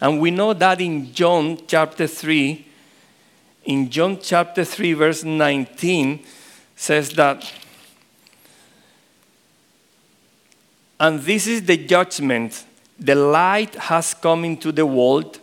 And 0.00 0.20
we 0.20 0.30
know 0.30 0.54
that 0.54 0.80
in 0.80 1.12
John 1.12 1.58
chapter 1.66 2.06
3, 2.06 2.64
in 3.64 3.90
John 3.90 4.18
chapter 4.20 4.64
3, 4.64 4.92
verse 4.92 5.24
19, 5.24 6.24
says 6.76 7.10
that, 7.10 7.50
and 10.98 11.20
this 11.20 11.46
is 11.46 11.64
the 11.64 11.76
judgment 11.76 12.64
the 12.98 13.14
light 13.14 13.74
has 13.74 14.14
come 14.14 14.44
into 14.44 14.72
the 14.72 14.86
world, 14.86 15.38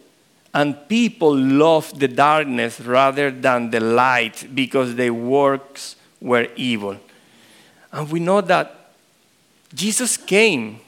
and 0.54 0.88
people 0.88 1.36
love 1.36 1.98
the 2.00 2.08
darkness 2.08 2.80
rather 2.82 3.32
than 3.32 3.70
the 3.70 3.80
light 3.80 4.48
because 4.54 4.96
their 4.96 5.14
works 5.14 5.96
were 6.20 6.48
evil. 6.56 6.98
And 7.92 8.10
we 8.10 8.20
know 8.20 8.42
that 8.42 8.94
Jesus 9.74 10.18
came. 10.18 10.80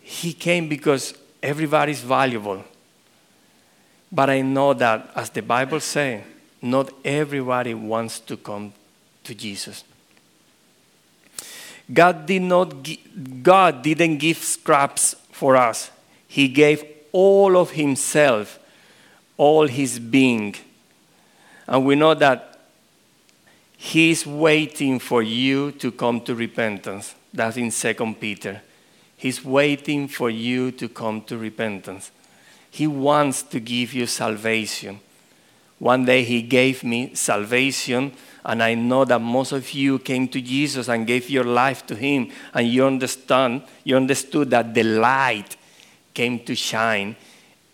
He 0.00 0.32
came 0.32 0.68
because 0.68 1.14
everybody 1.42 1.92
is 1.92 2.00
valuable. 2.00 2.64
But 4.12 4.30
I 4.30 4.42
know 4.42 4.74
that, 4.74 5.10
as 5.14 5.30
the 5.30 5.42
Bible 5.42 5.80
says, 5.80 6.22
not 6.60 6.90
everybody 7.04 7.74
wants 7.74 8.20
to 8.20 8.36
come 8.36 8.72
to 9.24 9.34
Jesus. 9.34 9.84
God 11.92 12.26
did 12.26 12.42
not 12.42 12.74
God 13.42 13.82
didn't 13.82 14.18
give 14.18 14.38
scraps 14.38 15.14
for 15.30 15.56
us. 15.56 15.90
He 16.26 16.48
gave 16.48 16.84
all 17.12 17.56
of 17.56 17.72
himself, 17.72 18.58
all 19.36 19.66
his 19.68 19.98
being. 19.98 20.54
And 21.66 21.84
we 21.84 21.94
know 21.94 22.14
that 22.14 22.54
He's 23.84 24.26
waiting 24.26 24.98
for 24.98 25.22
you 25.22 25.70
to 25.72 25.92
come 25.92 26.22
to 26.22 26.34
repentance. 26.34 27.14
That's 27.34 27.58
in 27.58 27.70
2 27.70 28.16
Peter. 28.18 28.62
He's 29.14 29.44
waiting 29.44 30.08
for 30.08 30.30
you 30.30 30.70
to 30.72 30.88
come 30.88 31.20
to 31.24 31.36
repentance. 31.36 32.10
He 32.70 32.86
wants 32.86 33.42
to 33.42 33.60
give 33.60 33.92
you 33.92 34.06
salvation. 34.06 35.00
One 35.78 36.04
day 36.04 36.22
He 36.24 36.42
gave 36.42 36.84
me 36.84 37.14
salvation, 37.14 38.12
and 38.44 38.62
I 38.62 38.74
know 38.74 39.04
that 39.04 39.20
most 39.20 39.52
of 39.52 39.72
you 39.72 39.98
came 39.98 40.28
to 40.28 40.40
Jesus 40.40 40.88
and 40.88 41.06
gave 41.06 41.28
your 41.28 41.44
life 41.44 41.86
to 41.86 41.94
Him, 41.94 42.30
and 42.52 42.66
you 42.68 42.84
understand, 42.84 43.62
you 43.82 43.96
understood 43.96 44.50
that 44.50 44.74
the 44.74 44.84
light 44.84 45.56
came 46.12 46.38
to 46.40 46.54
shine 46.54 47.16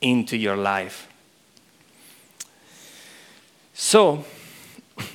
into 0.00 0.36
your 0.36 0.56
life. 0.56 1.08
So, 3.74 4.24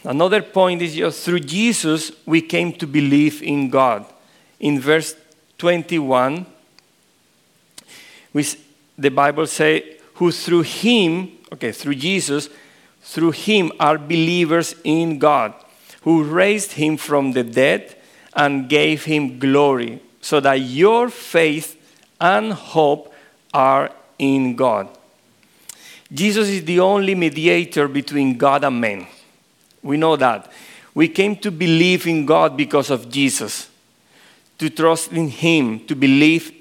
another 0.04 0.42
point 0.42 0.82
is 0.82 0.96
just 0.96 1.24
through 1.24 1.42
Jesus 1.42 2.12
we 2.26 2.42
came 2.42 2.74
to 2.74 2.88
believe 2.88 3.42
in 3.44 3.70
God. 3.70 4.06
In 4.60 4.80
verse 4.80 5.16
21, 5.58 6.46
we, 8.34 8.46
the 8.98 9.10
Bible 9.10 9.48
say, 9.48 9.98
who 10.16 10.32
through 10.32 10.64
him, 10.64 11.32
okay, 11.54 11.72
through 11.72 11.96
Jesus, 11.96 12.50
through 13.06 13.32
him 13.32 13.72
are 13.80 14.00
believers 14.00 14.76
in 14.84 15.20
God, 15.20 15.54
who 16.02 16.24
raised 16.24 16.72
him 16.74 16.98
from 16.98 17.34
the 17.34 17.44
dead 17.44 17.96
and 18.34 18.68
gave 18.68 19.06
him 19.06 19.38
glory, 19.38 20.02
so 20.22 20.40
that 20.40 20.56
your 20.56 21.10
faith 21.10 21.80
and 22.20 22.52
hope 22.52 23.14
are 23.54 23.92
in 24.18 24.56
God. 24.56 24.90
Jesus 26.12 26.50
is 26.50 26.66
the 26.66 26.80
only 26.80 27.14
mediator 27.14 27.88
between 27.88 28.38
God 28.38 28.64
and 28.64 28.82
men. 28.82 29.08
We 29.84 29.98
know 29.98 30.16
that. 30.16 30.52
We 30.96 31.08
came 31.08 31.36
to 31.38 31.52
believe 31.52 32.08
in 32.08 32.26
God 32.26 32.58
because 32.58 32.90
of 32.90 33.10
Jesus, 33.10 33.70
to 34.58 34.70
trust 34.70 35.12
in 35.12 35.30
Him, 35.30 35.86
to 35.86 35.96
believe 35.96 36.52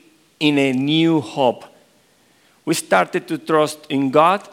in 0.40 0.58
a 0.58 0.72
new 0.72 1.20
hope. 1.20 1.64
We 2.66 2.74
started 2.74 3.26
to 3.28 3.38
trust 3.38 3.86
in 3.88 4.10
God 4.10 4.46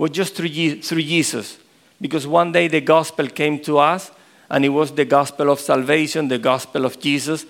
was 0.00 0.12
just 0.12 0.34
through, 0.34 0.80
through 0.80 1.02
Jesus, 1.02 1.58
because 2.00 2.26
one 2.26 2.52
day 2.52 2.68
the 2.68 2.80
gospel 2.80 3.26
came 3.26 3.60
to 3.60 3.76
us, 3.76 4.10
and 4.48 4.64
it 4.64 4.70
was 4.70 4.92
the 4.92 5.04
gospel 5.04 5.50
of 5.50 5.60
salvation, 5.60 6.28
the 6.28 6.38
gospel 6.38 6.86
of 6.86 6.98
Jesus. 6.98 7.44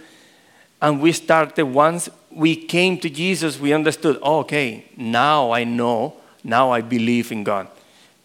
And 0.83 1.01
we 1.01 1.13
started, 1.13 1.63
once 1.63 2.09
we 2.29 2.57
came 2.57 2.99
to 2.99 3.09
Jesus, 3.09 3.61
we 3.61 3.73
understood, 3.73 4.19
oh, 4.21 4.41
okay, 4.41 4.87
now 4.97 5.53
I 5.53 5.63
know, 5.63 6.15
now 6.43 6.73
I 6.73 6.81
believe 6.81 7.31
in 7.31 7.45
God. 7.45 7.69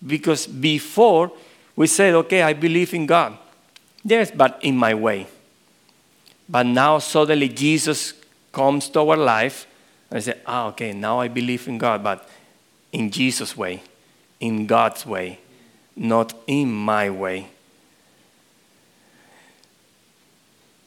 Because 0.03 0.47
before, 0.47 1.31
we 1.75 1.85
said, 1.85 2.15
okay, 2.15 2.41
I 2.41 2.53
believe 2.53 2.95
in 2.95 3.05
God. 3.05 3.37
Yes, 4.03 4.31
but 4.31 4.57
in 4.63 4.75
my 4.75 4.95
way. 4.95 5.27
But 6.49 6.65
now 6.65 6.97
suddenly 6.97 7.49
Jesus 7.49 8.15
comes 8.51 8.89
to 8.89 9.01
our 9.01 9.17
life 9.17 9.67
and 10.09 10.17
I 10.17 10.21
say, 10.21 10.39
ah, 10.47 10.69
okay, 10.69 10.93
now 10.93 11.19
I 11.19 11.27
believe 11.27 11.67
in 11.67 11.77
God, 11.77 12.03
but 12.03 12.27
in 12.91 13.11
Jesus' 13.11 13.55
way, 13.55 13.83
in 14.39 14.65
God's 14.65 15.05
way, 15.05 15.39
not 15.95 16.33
in 16.47 16.71
my 16.71 17.09
way. 17.09 17.47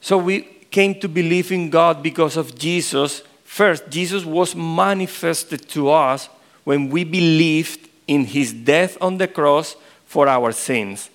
So 0.01 0.17
we 0.17 0.41
came 0.71 0.99
to 0.99 1.07
believe 1.07 1.51
in 1.51 1.69
God 1.69 2.01
because 2.01 2.37
of 2.37 2.57
Jesus. 2.57 3.21
First, 3.43 3.89
Jesus 3.89 4.23
was 4.25 4.55
manifested 4.55 5.67
to 5.69 5.89
us 5.89 6.29
when 6.63 6.89
we 6.89 7.03
believed 7.03 7.89
in 8.07 8.25
his 8.25 8.53
death 8.53 8.97
on 9.01 9.17
the 9.17 9.27
cross 9.27 9.75
for 10.05 10.27
our 10.27 10.51
sins. 10.51 11.09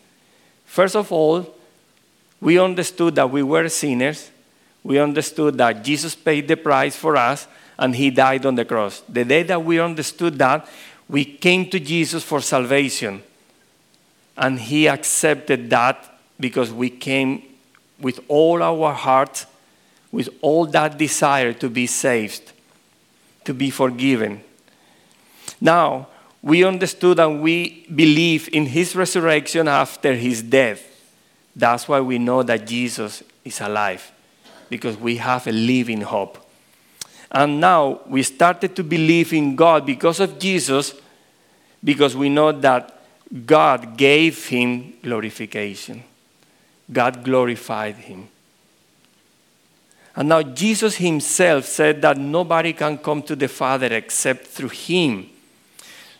First 0.65 0.97
of 0.97 1.11
all, 1.11 1.54
we 2.41 2.58
understood 2.58 3.15
that 3.15 3.30
we 3.30 3.43
were 3.43 3.69
sinners. 3.69 4.30
We 4.82 4.99
understood 4.99 5.56
that 5.58 5.82
Jesus 5.82 6.15
paid 6.15 6.47
the 6.47 6.56
price 6.56 6.95
for 6.95 7.17
us 7.17 7.47
and 7.78 7.95
he 7.97 8.11
died 8.11 8.47
on 8.47 8.54
the 8.54 8.65
cross. 8.65 9.02
The 9.08 9.25
day 9.25 9.43
that 9.45 9.65
we 9.65 9.80
understood 9.80 10.39
that, 10.39 10.69
we 11.08 11.25
came 11.25 11.69
to 11.71 11.80
Jesus 11.80 12.25
for 12.25 12.40
salvation. 12.40 13.23
And 14.36 14.58
he 14.58 14.88
accepted 14.88 15.71
that 15.71 16.19
because 16.40 16.73
we 16.73 16.90
came 16.90 17.43
with 18.00 18.21
all 18.26 18.62
our 18.62 18.93
heart, 18.93 19.47
with 20.10 20.28
all 20.40 20.67
that 20.67 20.99
desire 20.99 21.52
to 21.52 21.69
be 21.69 21.86
saved, 21.86 22.52
to 23.45 23.54
be 23.54 23.71
forgiven. 23.71 24.43
Now, 25.60 26.08
we 26.43 26.64
understood 26.64 27.21
and 27.21 27.40
we 27.40 27.86
believe 27.95 28.49
in 28.52 28.67
his 28.67 28.97
resurrection 28.97 29.69
after 29.69 30.14
his 30.14 30.43
death. 30.43 30.82
That's 31.54 31.86
why 31.88 32.00
we 32.00 32.19
know 32.19 32.43
that 32.43 32.67
Jesus 32.67 33.23
is 33.45 33.60
alive, 33.60 34.10
because 34.69 34.97
we 34.97 35.17
have 35.19 35.47
a 35.47 35.52
living 35.52 36.00
hope. 36.00 36.44
And 37.34 37.60
now 37.60 38.00
we 38.06 38.23
started 38.23 38.76
to 38.76 38.84
believe 38.84 39.32
in 39.32 39.56
God 39.56 39.84
because 39.84 40.20
of 40.20 40.38
Jesus, 40.38 40.94
because 41.82 42.16
we 42.16 42.28
know 42.28 42.52
that 42.52 42.97
God 43.44 43.97
gave 43.97 44.47
him 44.47 44.94
glorification. 45.02 46.04
God 46.92 47.25
glorified 47.25 47.97
him. 47.97 48.28
And 50.14 50.28
now 50.28 50.42
Jesus 50.42 50.94
himself 50.94 51.64
said 51.64 52.00
that 52.02 52.18
nobody 52.18 52.73
can 52.73 52.99
come 52.99 53.20
to 53.23 53.34
the 53.34 53.49
Father 53.49 53.92
except 53.92 54.47
through 54.47 54.68
him. 54.68 55.28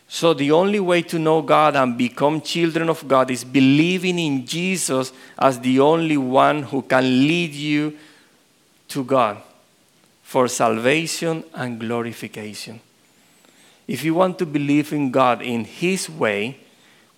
So, 0.09 0.35
the 0.35 0.51
only 0.51 0.81
way 0.81 1.03
to 1.03 1.19
know 1.19 1.43
God 1.43 1.77
and 1.77 1.97
become 1.97 2.41
children 2.41 2.89
of 2.89 3.07
God 3.07 3.31
is 3.31 3.45
believing 3.45 4.19
in 4.19 4.45
Jesus 4.45 5.13
as 5.39 5.61
the 5.61 5.79
only 5.79 6.17
one 6.17 6.65
who 6.65 6.83
can 6.83 7.05
lead 7.05 7.53
you 7.53 7.97
to 8.89 9.05
God 9.05 9.41
for 10.35 10.49
salvation 10.49 11.45
and 11.55 11.79
glorification. 11.79 12.81
If 13.87 14.03
you 14.03 14.15
want 14.17 14.37
to 14.41 14.47
believe 14.47 14.93
in 14.93 15.13
God 15.13 15.41
in 15.41 15.65
His 15.65 16.11
way, 16.11 16.59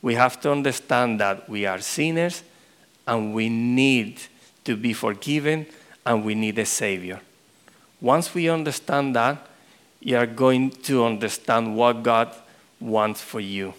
we 0.03 0.17
have 0.17 0.39
to 0.43 0.53
understand 0.53 1.19
that 1.21 1.49
we 1.49 1.65
are 1.65 1.81
sinners 1.81 2.43
and 3.07 3.33
we 3.33 3.49
need 3.49 4.21
to 4.65 4.77
be 4.77 4.93
forgiven 4.93 5.65
and 6.05 6.27
we 6.27 6.35
need 6.35 6.59
a 6.59 6.67
Savior. 6.67 7.19
Once 8.03 8.35
we 8.35 8.51
understand 8.51 9.17
that, 9.17 9.47
you 10.01 10.19
are 10.19 10.27
going 10.27 10.69
to 10.83 11.03
understand 11.03 11.75
what 11.75 12.03
God 12.03 12.35
wants 12.81 13.23
for 13.23 13.41
you. 13.41 13.73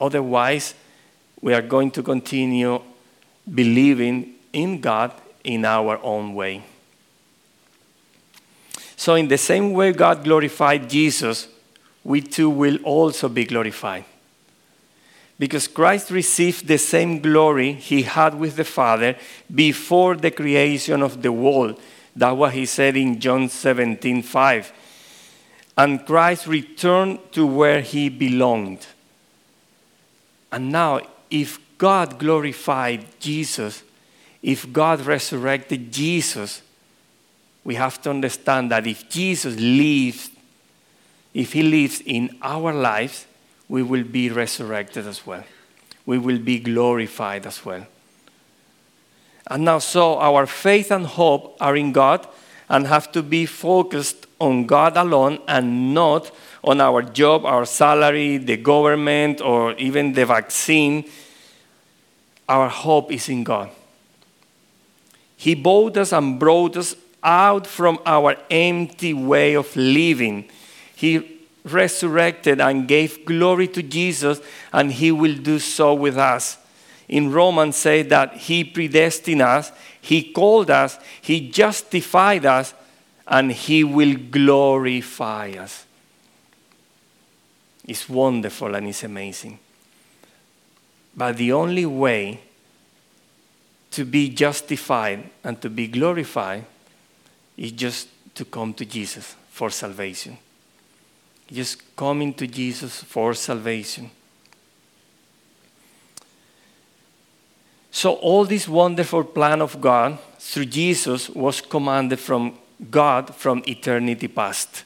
Otherwise, 0.00 0.74
we 1.40 1.54
are 1.54 1.62
going 1.62 1.92
to 1.92 2.02
continue 2.02 2.82
believing 3.54 4.34
in 4.52 4.80
God 4.80 5.12
in 5.44 5.64
our 5.64 6.02
own 6.02 6.34
way. 6.34 6.64
So, 8.96 9.14
in 9.14 9.28
the 9.28 9.38
same 9.38 9.72
way 9.72 9.92
God 9.92 10.24
glorified 10.24 10.88
Jesus, 10.88 11.48
we 12.02 12.20
too 12.20 12.50
will 12.50 12.76
also 12.84 13.28
be 13.28 13.44
glorified. 13.44 14.04
Because 15.38 15.66
Christ 15.66 16.10
received 16.10 16.66
the 16.66 16.78
same 16.78 17.20
glory 17.20 17.72
he 17.72 18.02
had 18.02 18.38
with 18.38 18.56
the 18.56 18.64
Father 18.64 19.16
before 19.52 20.14
the 20.14 20.30
creation 20.30 21.02
of 21.02 21.22
the 21.22 21.32
world. 21.32 21.80
That's 22.14 22.36
what 22.36 22.54
he 22.54 22.66
said 22.66 22.96
in 22.96 23.18
John 23.18 23.48
17 23.48 24.22
5 24.22 24.72
and 25.76 26.04
Christ 26.06 26.46
returned 26.46 27.18
to 27.32 27.46
where 27.46 27.80
he 27.80 28.08
belonged. 28.08 28.86
And 30.52 30.70
now, 30.70 31.00
if 31.30 31.58
God 31.78 32.18
glorified 32.18 33.06
Jesus, 33.18 33.82
if 34.40 34.72
God 34.72 35.00
resurrected 35.00 35.90
Jesus, 35.90 36.62
we 37.64 37.74
have 37.76 38.00
to 38.02 38.10
understand 38.10 38.70
that 38.70 38.86
if 38.86 39.08
Jesus 39.08 39.56
lives, 39.58 40.30
if 41.32 41.54
he 41.54 41.62
lives 41.62 42.02
in 42.04 42.36
our 42.42 42.72
lives, 42.72 43.26
we 43.68 43.82
will 43.82 44.04
be 44.04 44.28
resurrected 44.28 45.06
as 45.06 45.26
well. 45.26 45.44
We 46.04 46.18
will 46.18 46.38
be 46.38 46.58
glorified 46.58 47.46
as 47.46 47.64
well. 47.64 47.86
And 49.46 49.64
now, 49.64 49.78
so 49.78 50.18
our 50.18 50.46
faith 50.46 50.90
and 50.90 51.06
hope 51.06 51.56
are 51.60 51.76
in 51.76 51.92
God 51.92 52.26
and 52.68 52.86
have 52.86 53.12
to 53.12 53.22
be 53.22 53.46
focused 53.46 54.26
on 54.38 54.66
God 54.66 54.96
alone 54.96 55.38
and 55.48 55.94
not 55.94 56.30
on 56.62 56.80
our 56.80 57.02
job, 57.02 57.44
our 57.44 57.66
salary, 57.66 58.38
the 58.38 58.56
government, 58.56 59.40
or 59.40 59.72
even 59.74 60.12
the 60.12 60.24
vaccine. 60.24 61.04
Our 62.48 62.68
hope 62.68 63.12
is 63.12 63.28
in 63.28 63.44
God. 63.44 63.70
He 65.36 65.54
bought 65.54 65.96
us 65.98 66.12
and 66.12 66.38
brought 66.38 66.76
us 66.76 66.94
out 67.24 67.66
from 67.66 67.98
our 68.06 68.36
empty 68.50 69.14
way 69.14 69.54
of 69.54 69.74
living. 69.74 70.48
He 70.94 71.42
resurrected 71.64 72.60
and 72.60 72.86
gave 72.86 73.24
glory 73.24 73.68
to 73.68 73.82
Jesus, 73.82 74.40
and 74.72 74.92
He 74.92 75.10
will 75.10 75.34
do 75.34 75.58
so 75.58 75.94
with 75.94 76.18
us. 76.18 76.58
In 77.08 77.32
Romans, 77.32 77.76
say 77.76 78.02
that 78.02 78.34
He 78.34 78.64
predestined 78.64 79.42
us, 79.42 79.72
he 80.04 80.22
called 80.22 80.68
us, 80.70 80.98
He 81.22 81.48
justified 81.48 82.44
us, 82.44 82.74
and 83.26 83.50
He 83.50 83.82
will 83.82 84.14
glorify 84.16 85.52
us. 85.52 85.86
It's 87.86 88.06
wonderful 88.06 88.74
and 88.74 88.86
it's 88.86 89.02
amazing. 89.02 89.58
But 91.16 91.38
the 91.38 91.52
only 91.52 91.86
way 91.86 92.40
to 93.92 94.04
be 94.04 94.28
justified 94.28 95.30
and 95.42 95.58
to 95.62 95.70
be 95.70 95.88
glorified 95.88 96.66
is 97.56 97.72
just 97.72 98.08
to 98.34 98.44
come 98.44 98.74
to 98.74 98.84
Jesus 98.84 99.36
for 99.50 99.70
salvation. 99.70 100.36
Just 101.50 101.94
coming 101.96 102.34
to 102.34 102.46
Jesus 102.46 103.02
for 103.02 103.34
salvation. 103.34 104.10
So, 107.90 108.14
all 108.14 108.44
this 108.44 108.66
wonderful 108.66 109.22
plan 109.22 109.62
of 109.62 109.80
God 109.80 110.18
through 110.38 110.64
Jesus 110.66 111.30
was 111.30 111.60
commanded 111.60 112.18
from 112.18 112.58
God 112.90 113.34
from 113.34 113.62
eternity 113.68 114.26
past. 114.26 114.82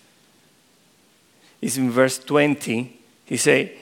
It's 1.61 1.79
in 1.79 1.91
verse 1.91 2.19
20. 2.19 3.01
He 3.25 3.37
said, 3.37 3.73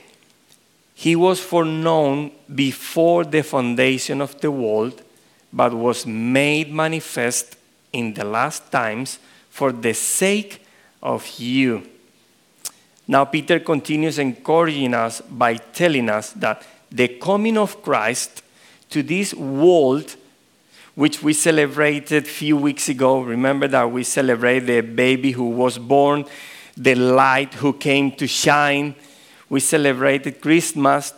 He 0.95 1.17
was 1.17 1.41
foreknown 1.41 2.31
before 2.55 3.25
the 3.25 3.43
foundation 3.43 4.21
of 4.21 4.41
the 4.41 4.51
world, 4.51 5.03
but 5.53 5.75
was 5.75 6.07
made 6.07 6.73
manifest 6.73 7.56
in 7.97 8.15
the 8.15 8.25
last 8.25 8.71
times 8.71 9.19
for 9.51 9.73
the 9.73 9.95
sake 9.95 10.65
of 11.03 11.27
you. 11.39 11.87
Now, 13.09 13.25
Peter 13.25 13.61
continues 13.61 14.19
encouraging 14.19 14.95
us 14.95 15.21
by 15.21 15.55
telling 15.57 16.09
us 16.09 16.33
that 16.33 16.63
the 16.91 17.09
coming 17.09 17.57
of 17.57 17.83
Christ 17.83 18.43
to 18.91 19.03
this 19.03 19.35
world, 19.35 20.17
which 20.95 21.23
we 21.23 21.33
celebrated 21.33 22.25
a 22.25 22.29
few 22.29 22.57
weeks 22.57 22.89
ago. 22.89 23.21
Remember 23.21 23.69
that 23.69 23.91
we 23.91 24.03
celebrated 24.03 24.67
the 24.67 24.81
baby 24.81 25.33
who 25.33 25.51
was 25.51 25.79
born, 25.79 26.25
the 26.77 26.95
light 26.95 27.55
who 27.55 27.73
came 27.73 28.13
to 28.13 28.27
shine. 28.27 28.95
We 29.49 29.61
celebrated 29.61 30.41
Christmas. 30.41 31.13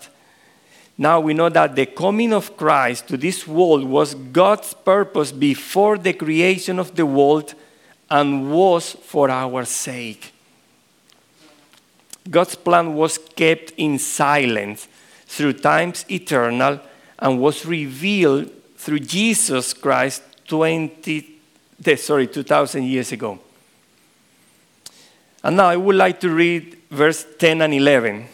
Now 1.00 1.20
we 1.20 1.32
know 1.32 1.48
that 1.48 1.76
the 1.76 1.86
coming 1.86 2.32
of 2.32 2.56
Christ 2.56 3.06
to 3.08 3.16
this 3.16 3.46
world 3.46 3.84
was 3.84 4.16
God's 4.16 4.74
purpose 4.74 5.30
before 5.30 5.96
the 5.96 6.12
creation 6.12 6.80
of 6.80 6.96
the 6.96 7.06
world 7.06 7.54
and 8.10 8.50
was 8.50 8.92
for 8.92 9.30
our 9.30 9.64
sake. 9.64 10.32
God's 12.28 12.56
plan 12.56 12.94
was 12.94 13.16
kept 13.16 13.72
in 13.76 13.98
silence 14.00 14.88
through 15.26 15.52
times 15.54 16.04
eternal 16.10 16.80
and 17.20 17.40
was 17.40 17.64
revealed 17.64 18.50
through 18.76 19.00
Jesus 19.00 19.72
Christ 19.72 20.22
20, 20.48 21.38
sorry, 21.96 22.26
2,000 22.26 22.82
years 22.82 23.12
ago. 23.12 23.38
And 25.44 25.56
now 25.56 25.68
I 25.68 25.76
would 25.76 25.96
like 25.96 26.18
to 26.20 26.30
read 26.30 26.76
verse 26.90 27.24
10 27.38 27.62
and 27.62 27.72
11. 27.72 28.26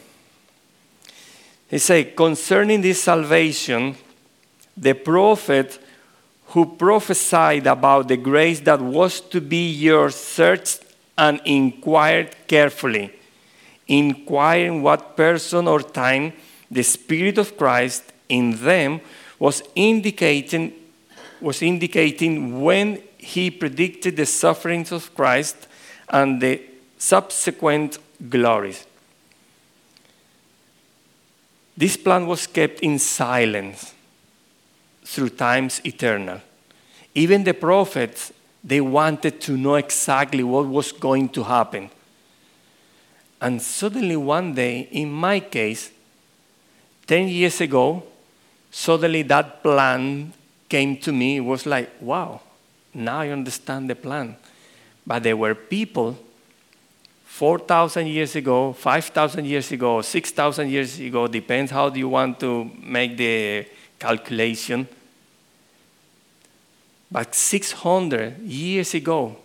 He 1.68 1.78
said, 1.78 2.16
Concerning 2.16 2.80
this 2.80 3.02
salvation, 3.02 3.96
the 4.76 4.94
prophet 4.94 5.78
who 6.48 6.76
prophesied 6.76 7.66
about 7.66 8.08
the 8.08 8.16
grace 8.16 8.60
that 8.60 8.80
was 8.80 9.20
to 9.20 9.40
be 9.40 9.70
yours 9.70 10.14
searched 10.14 10.84
and 11.16 11.40
inquired 11.44 12.34
carefully, 12.46 13.12
inquiring 13.88 14.82
what 14.82 15.16
person 15.16 15.66
or 15.68 15.80
time 15.80 16.32
the 16.70 16.82
Spirit 16.82 17.38
of 17.38 17.56
Christ 17.56 18.12
in 18.28 18.62
them 18.62 19.00
was 19.38 19.62
indicating, 19.74 20.72
was 21.40 21.62
indicating 21.62 22.62
when 22.62 23.02
he 23.18 23.50
predicted 23.50 24.16
the 24.16 24.26
sufferings 24.26 24.92
of 24.92 25.14
Christ 25.14 25.66
and 26.08 26.40
the 26.40 26.60
subsequent 26.98 27.98
glories. 28.28 28.86
This 31.76 31.96
plan 31.96 32.26
was 32.26 32.46
kept 32.46 32.80
in 32.80 32.98
silence 32.98 33.94
through 35.04 35.30
times 35.30 35.80
eternal. 35.84 36.40
Even 37.14 37.44
the 37.44 37.54
prophets, 37.54 38.32
they 38.62 38.80
wanted 38.80 39.40
to 39.42 39.56
know 39.56 39.74
exactly 39.74 40.42
what 40.42 40.66
was 40.66 40.92
going 40.92 41.28
to 41.30 41.42
happen. 41.42 41.90
And 43.40 43.60
suddenly, 43.60 44.16
one 44.16 44.54
day, 44.54 44.88
in 44.90 45.12
my 45.12 45.40
case, 45.40 45.90
10 47.06 47.28
years 47.28 47.60
ago, 47.60 48.02
suddenly 48.70 49.22
that 49.22 49.62
plan 49.62 50.32
came 50.68 50.96
to 50.98 51.12
me. 51.12 51.36
It 51.36 51.40
was 51.40 51.66
like, 51.66 51.90
wow, 52.00 52.40
now 52.94 53.20
I 53.20 53.28
understand 53.28 53.90
the 53.90 53.94
plan. 53.94 54.36
But 55.06 55.22
there 55.24 55.36
were 55.36 55.54
people 55.54 56.16
4,000 57.34 58.06
years 58.06 58.36
ago, 58.36 58.72
5,000 58.72 59.44
years 59.44 59.72
ago, 59.72 60.00
6,000 60.00 60.70
years 60.70 61.00
ago, 61.00 61.26
depends 61.26 61.72
how 61.72 61.92
you 61.92 62.08
want 62.08 62.38
to 62.38 62.70
make 62.80 63.16
the 63.16 63.66
calculation. 63.98 64.86
But 67.10 67.34
600 67.34 68.38
years 68.38 68.94
ago, 68.94 69.36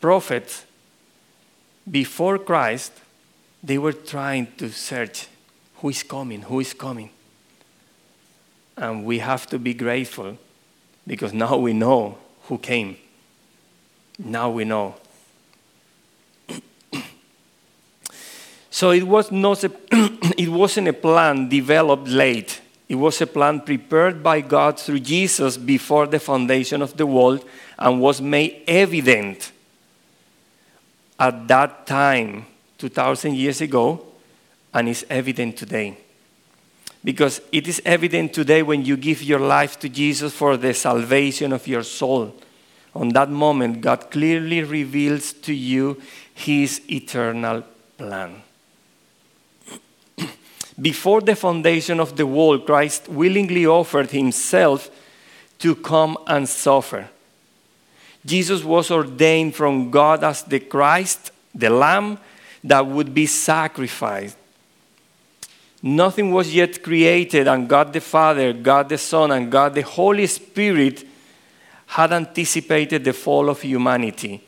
prophets 0.00 0.66
before 1.90 2.38
Christ, 2.38 2.92
they 3.60 3.76
were 3.76 3.92
trying 3.92 4.46
to 4.58 4.70
search 4.70 5.26
who 5.78 5.88
is 5.88 6.04
coming, 6.04 6.42
who 6.42 6.60
is 6.60 6.74
coming. 6.74 7.10
And 8.76 9.04
we 9.04 9.18
have 9.18 9.48
to 9.48 9.58
be 9.58 9.74
grateful 9.74 10.38
because 11.04 11.32
now 11.32 11.56
we 11.56 11.72
know 11.72 12.18
who 12.42 12.56
came. 12.56 12.98
Now 14.16 14.50
we 14.50 14.64
know. 14.64 14.94
So 18.78 18.92
it, 18.92 19.02
was 19.02 19.32
not 19.32 19.64
a, 19.64 19.72
it 20.38 20.48
wasn't 20.48 20.86
a 20.86 20.92
plan 20.92 21.48
developed 21.48 22.06
late. 22.06 22.60
It 22.88 22.94
was 22.94 23.20
a 23.20 23.26
plan 23.26 23.62
prepared 23.62 24.22
by 24.22 24.40
God 24.40 24.78
through 24.78 25.00
Jesus 25.00 25.56
before 25.56 26.06
the 26.06 26.20
foundation 26.20 26.80
of 26.80 26.96
the 26.96 27.04
world 27.04 27.44
and 27.76 28.00
was 28.00 28.20
made 28.20 28.62
evident 28.68 29.50
at 31.18 31.48
that 31.48 31.88
time, 31.88 32.46
2,000 32.78 33.34
years 33.34 33.60
ago, 33.60 34.00
and 34.72 34.88
is 34.88 35.04
evident 35.10 35.56
today 35.56 35.98
because 37.02 37.40
it 37.50 37.66
is 37.66 37.82
evident 37.84 38.32
today 38.32 38.62
when 38.62 38.84
you 38.84 38.96
give 38.96 39.24
your 39.24 39.40
life 39.40 39.80
to 39.80 39.88
Jesus 39.88 40.32
for 40.32 40.56
the 40.56 40.72
salvation 40.72 41.52
of 41.52 41.66
your 41.66 41.82
soul. 41.82 42.32
On 42.94 43.08
that 43.08 43.28
moment, 43.28 43.80
God 43.80 44.08
clearly 44.12 44.62
reveals 44.62 45.32
to 45.32 45.52
you 45.52 46.00
his 46.32 46.80
eternal 46.88 47.64
plan. 47.96 48.42
Before 50.80 51.20
the 51.20 51.34
foundation 51.34 52.00
of 52.00 52.16
the 52.16 52.26
world, 52.26 52.66
Christ 52.66 53.08
willingly 53.08 53.66
offered 53.66 54.10
himself 54.10 54.90
to 55.58 55.74
come 55.74 56.16
and 56.26 56.48
suffer. 56.48 57.08
Jesus 58.24 58.62
was 58.62 58.90
ordained 58.90 59.54
from 59.54 59.90
God 59.90 60.22
as 60.22 60.42
the 60.42 60.60
Christ, 60.60 61.32
the 61.54 61.70
Lamb 61.70 62.18
that 62.62 62.86
would 62.86 63.12
be 63.12 63.26
sacrificed 63.26 64.36
Nothing 65.82 66.32
was 66.32 66.54
yet 66.54 66.82
created, 66.82 67.46
and 67.46 67.68
God 67.68 67.92
the 67.92 68.00
Father, 68.00 68.52
God 68.52 68.88
the 68.88 68.98
Son, 68.98 69.30
and 69.30 69.50
God 69.50 69.74
the 69.74 69.82
Holy 69.82 70.26
Spirit 70.26 71.06
had 71.86 72.12
anticipated 72.12 73.04
the 73.04 73.12
fall 73.12 73.48
of 73.48 73.62
humanity. 73.62 74.42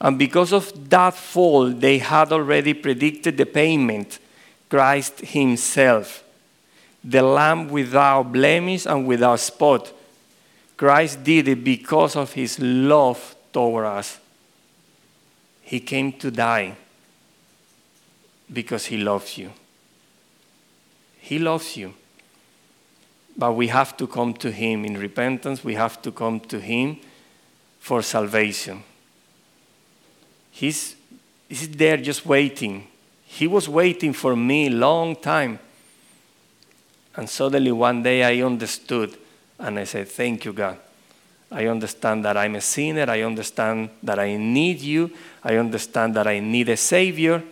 And 0.00 0.18
because 0.18 0.52
of 0.52 0.90
that 0.90 1.14
fall, 1.14 1.70
they 1.70 1.98
had 1.98 2.32
already 2.32 2.74
predicted 2.74 3.36
the 3.38 3.46
payment 3.46 4.18
Christ 4.70 5.18
Himself, 5.20 6.22
the 7.02 7.22
Lamb 7.22 7.68
without 7.68 8.32
blemish 8.32 8.86
and 8.86 9.06
without 9.06 9.40
spot. 9.40 9.92
Christ 10.76 11.22
did 11.24 11.48
it 11.48 11.64
because 11.64 12.16
of 12.16 12.32
His 12.32 12.58
love 12.60 13.34
toward 13.52 13.84
us. 13.84 14.18
He 15.62 15.80
came 15.80 16.12
to 16.14 16.30
die 16.30 16.76
because 18.50 18.86
He 18.86 18.96
loves 18.96 19.36
you. 19.36 19.52
He 21.18 21.38
loves 21.38 21.76
you. 21.76 21.92
But 23.36 23.52
we 23.52 23.66
have 23.68 23.96
to 23.96 24.06
come 24.06 24.34
to 24.34 24.50
Him 24.50 24.84
in 24.84 24.96
repentance, 24.96 25.64
we 25.64 25.74
have 25.74 26.00
to 26.02 26.12
come 26.12 26.40
to 26.40 26.60
Him 26.60 26.98
for 27.80 28.02
salvation. 28.02 28.84
He's, 30.50 30.94
he's 31.48 31.68
there 31.70 31.96
just 31.96 32.24
waiting. 32.24 32.86
He 33.32 33.46
was 33.46 33.68
waiting 33.68 34.12
for 34.12 34.34
me 34.34 34.66
a 34.66 34.70
long 34.70 35.14
time. 35.14 35.60
And 37.14 37.30
suddenly 37.30 37.70
one 37.70 38.02
day 38.02 38.24
I 38.24 38.44
understood 38.44 39.16
and 39.56 39.78
I 39.78 39.84
said, 39.84 40.08
Thank 40.08 40.44
you, 40.44 40.52
God. 40.52 40.78
I 41.52 41.66
understand 41.66 42.24
that 42.24 42.36
I'm 42.36 42.56
a 42.56 42.60
sinner. 42.60 43.08
I 43.08 43.22
understand 43.22 43.90
that 44.02 44.18
I 44.18 44.36
need 44.36 44.80
you. 44.80 45.12
I 45.44 45.56
understand 45.56 46.14
that 46.16 46.26
I 46.26 46.40
need 46.40 46.68
a 46.68 46.76
Savior. 46.76 47.42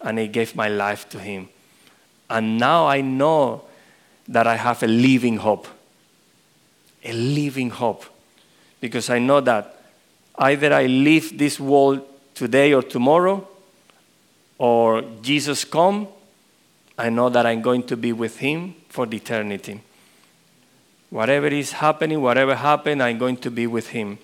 And 0.00 0.18
I 0.18 0.26
gave 0.26 0.56
my 0.56 0.68
life 0.68 1.08
to 1.10 1.18
Him. 1.18 1.50
And 2.30 2.58
now 2.58 2.86
I 2.86 3.02
know 3.02 3.64
that 4.28 4.46
I 4.46 4.56
have 4.56 4.82
a 4.82 4.86
living 4.86 5.36
hope. 5.36 5.68
A 7.04 7.12
living 7.12 7.68
hope. 7.68 8.06
Because 8.80 9.10
I 9.10 9.18
know 9.18 9.40
that 9.42 9.82
either 10.38 10.72
I 10.72 10.86
leave 10.86 11.36
this 11.36 11.60
world 11.60 12.00
today 12.34 12.72
or 12.72 12.82
tomorrow, 12.82 13.46
or 14.58 15.02
Jesus 15.22 15.64
come, 15.64 16.08
I 16.98 17.10
know 17.10 17.28
that 17.28 17.46
I'm 17.46 17.62
going 17.62 17.84
to 17.84 17.96
be 17.96 18.12
with 18.12 18.38
him 18.38 18.74
for 18.88 19.06
the 19.06 19.16
eternity. 19.16 19.80
Whatever 21.10 21.46
is 21.46 21.72
happening, 21.72 22.20
whatever 22.20 22.56
happened, 22.56 23.02
I'm 23.02 23.18
going 23.18 23.36
to 23.38 23.50
be 23.50 23.66
with 23.66 23.88
him. 23.88 24.18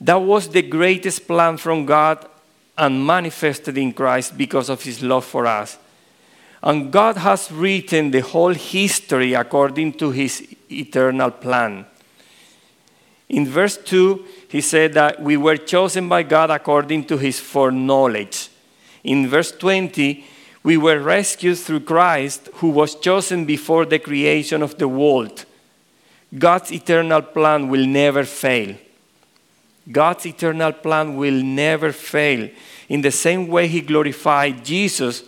That 0.00 0.16
was 0.16 0.48
the 0.48 0.62
greatest 0.62 1.26
plan 1.26 1.56
from 1.56 1.86
God 1.86 2.26
and 2.76 3.06
manifested 3.06 3.78
in 3.78 3.92
Christ 3.92 4.36
because 4.36 4.68
of 4.68 4.82
his 4.82 5.02
love 5.02 5.24
for 5.24 5.46
us. 5.46 5.78
And 6.62 6.90
God 6.90 7.16
has 7.18 7.52
written 7.52 8.10
the 8.10 8.20
whole 8.20 8.54
history 8.54 9.34
according 9.34 9.92
to 9.94 10.10
his 10.10 10.46
eternal 10.70 11.30
plan. 11.30 11.86
In 13.28 13.46
verse 13.46 13.76
2, 13.76 14.24
he 14.48 14.60
said 14.60 14.94
that 14.94 15.22
we 15.22 15.36
were 15.36 15.56
chosen 15.56 16.08
by 16.08 16.22
God 16.22 16.50
according 16.50 17.04
to 17.04 17.16
his 17.16 17.38
foreknowledge. 17.38 18.48
In 19.04 19.28
verse 19.28 19.52
20, 19.52 20.24
we 20.62 20.78
were 20.78 20.98
rescued 20.98 21.58
through 21.58 21.80
Christ, 21.80 22.48
who 22.54 22.70
was 22.70 22.94
chosen 22.94 23.44
before 23.44 23.84
the 23.84 23.98
creation 23.98 24.62
of 24.62 24.78
the 24.78 24.88
world. 24.88 25.44
God's 26.36 26.72
eternal 26.72 27.20
plan 27.20 27.68
will 27.68 27.86
never 27.86 28.24
fail. 28.24 28.74
God's 29.90 30.24
eternal 30.24 30.72
plan 30.72 31.16
will 31.16 31.42
never 31.42 31.92
fail. 31.92 32.48
In 32.88 33.02
the 33.02 33.10
same 33.10 33.48
way 33.48 33.68
He 33.68 33.82
glorified 33.82 34.64
Jesus, 34.64 35.22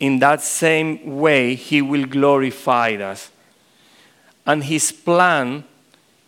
in 0.00 0.18
that 0.18 0.42
same 0.42 1.16
way 1.16 1.54
He 1.54 1.80
will 1.80 2.04
glorify 2.04 2.94
us. 2.96 3.30
And 4.44 4.64
His 4.64 4.90
plan, 4.90 5.62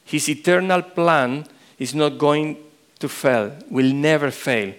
His 0.04 0.28
eternal 0.28 0.82
plan, 0.82 1.44
is 1.76 1.92
not 1.92 2.18
going 2.18 2.56
to 3.00 3.08
fail, 3.08 3.52
will 3.68 3.92
never 3.92 4.30
fail. 4.30 4.74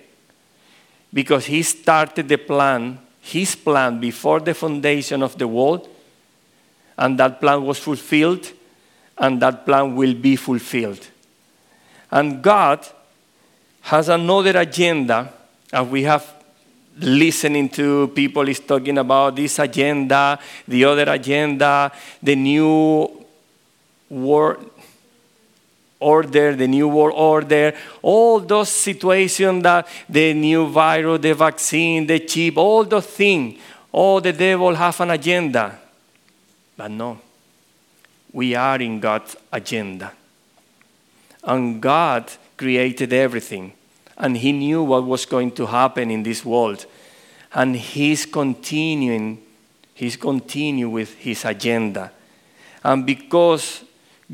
Because 1.13 1.45
He 1.45 1.63
started 1.63 2.27
the 2.27 2.37
plan, 2.37 2.99
His 3.21 3.55
plan, 3.55 3.99
before 3.99 4.39
the 4.39 4.53
foundation 4.53 5.23
of 5.23 5.37
the 5.37 5.47
world, 5.47 5.87
and 6.97 7.17
that 7.19 7.39
plan 7.39 7.63
was 7.63 7.79
fulfilled, 7.79 8.51
and 9.17 9.41
that 9.41 9.65
plan 9.65 9.95
will 9.95 10.13
be 10.13 10.35
fulfilled. 10.35 11.07
And 12.11 12.41
God 12.41 12.85
has 13.81 14.09
another 14.09 14.57
agenda, 14.59 15.31
and 15.71 15.91
we 15.91 16.03
have 16.03 16.39
listening 16.99 17.69
to 17.69 18.09
people 18.09 18.47
is 18.49 18.59
talking 18.59 18.97
about 18.97 19.35
this 19.35 19.57
agenda, 19.59 20.37
the 20.67 20.83
other 20.83 21.09
agenda, 21.11 21.91
the 22.21 22.35
new 22.35 23.25
world 24.09 24.69
order, 25.99 26.55
the 26.55 26.67
new 26.67 26.87
world 26.87 27.13
order, 27.15 27.73
all 28.01 28.39
those 28.39 28.69
situations 28.69 29.63
that 29.63 29.87
the 30.07 30.33
new 30.33 30.67
virus, 30.67 31.21
the 31.21 31.33
vaccine, 31.33 32.07
the 32.07 32.19
chip, 32.19 32.57
all 32.57 32.83
those 32.83 33.05
things, 33.05 33.59
all 33.91 34.17
oh, 34.17 34.19
the 34.19 34.33
devil 34.33 34.73
have 34.75 34.99
an 35.01 35.11
agenda. 35.11 35.77
But 36.77 36.91
no, 36.91 37.19
we 38.31 38.55
are 38.55 38.79
in 38.79 38.99
God's 38.99 39.35
agenda. 39.51 40.13
And 41.43 41.81
God 41.81 42.31
created 42.55 43.11
everything. 43.13 43.73
And 44.17 44.37
He 44.37 44.51
knew 44.51 44.83
what 44.83 45.05
was 45.05 45.25
going 45.25 45.51
to 45.53 45.65
happen 45.65 46.11
in 46.11 46.23
this 46.23 46.45
world. 46.45 46.85
And 47.53 47.75
He's 47.75 48.25
continuing, 48.25 49.41
He's 49.93 50.15
continuing 50.15 50.91
with 50.91 51.15
His 51.15 51.43
agenda. 51.45 52.11
And 52.83 53.05
because 53.05 53.83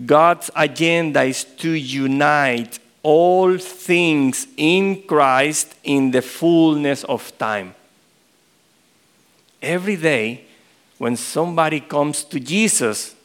God's 0.04 0.52
agenda 0.56 1.24
is 1.24 1.44
to 1.44 1.72
unite 1.72 2.80
all 3.02 3.58
things 3.58 4.48
in 4.58 5.04
Christ 5.04 5.76
in 5.84 6.12
the 6.12 6.22
fullness 6.22 7.04
of 7.06 7.38
time. 7.38 7.76
Every 9.62 9.96
day, 9.96 10.46
when 10.98 11.16
somebody 11.16 11.80
comes 11.80 12.24
to 12.26 12.40
Jesus, 12.40 13.16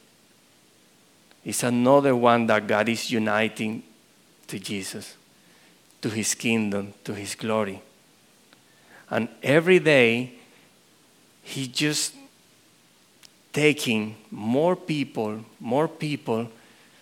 it's 1.44 1.62
another 1.62 2.14
one 2.14 2.46
that 2.46 2.66
God 2.66 2.88
is 2.88 3.10
uniting 3.10 3.82
to 4.46 4.58
Jesus, 4.58 5.16
to 6.02 6.10
his 6.10 6.34
kingdom, 6.34 6.92
to 7.04 7.14
his 7.14 7.34
glory. 7.34 7.82
And 9.08 9.28
every 9.42 9.80
day, 9.80 10.34
he 11.42 11.66
just 11.66 12.14
taking 13.52 14.14
more 14.30 14.76
people, 14.76 15.44
more 15.58 15.88
people 15.88 16.48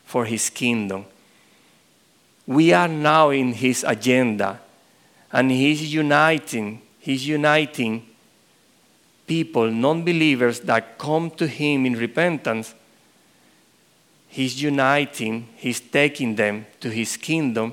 for 0.09 0.25
his 0.25 0.49
kingdom. 0.49 1.05
We 2.47 2.73
are 2.73 2.89
now 2.89 3.31
in 3.31 3.53
his 3.53 3.85
agenda, 3.85 4.59
and 5.31 5.51
he's 5.51 5.93
uniting, 5.93 6.81
he's 6.99 7.29
uniting 7.29 8.07
people, 9.27 9.71
non 9.71 10.05
believers 10.05 10.61
that 10.61 10.99
come 10.99 11.31
to 11.33 11.47
him 11.47 11.85
in 11.85 11.93
repentance 11.93 12.75
He's 14.29 14.63
uniting, 14.63 15.49
He's 15.57 15.81
taking 15.81 16.37
them 16.37 16.67
to 16.81 16.91
His 16.91 17.17
kingdom. 17.17 17.73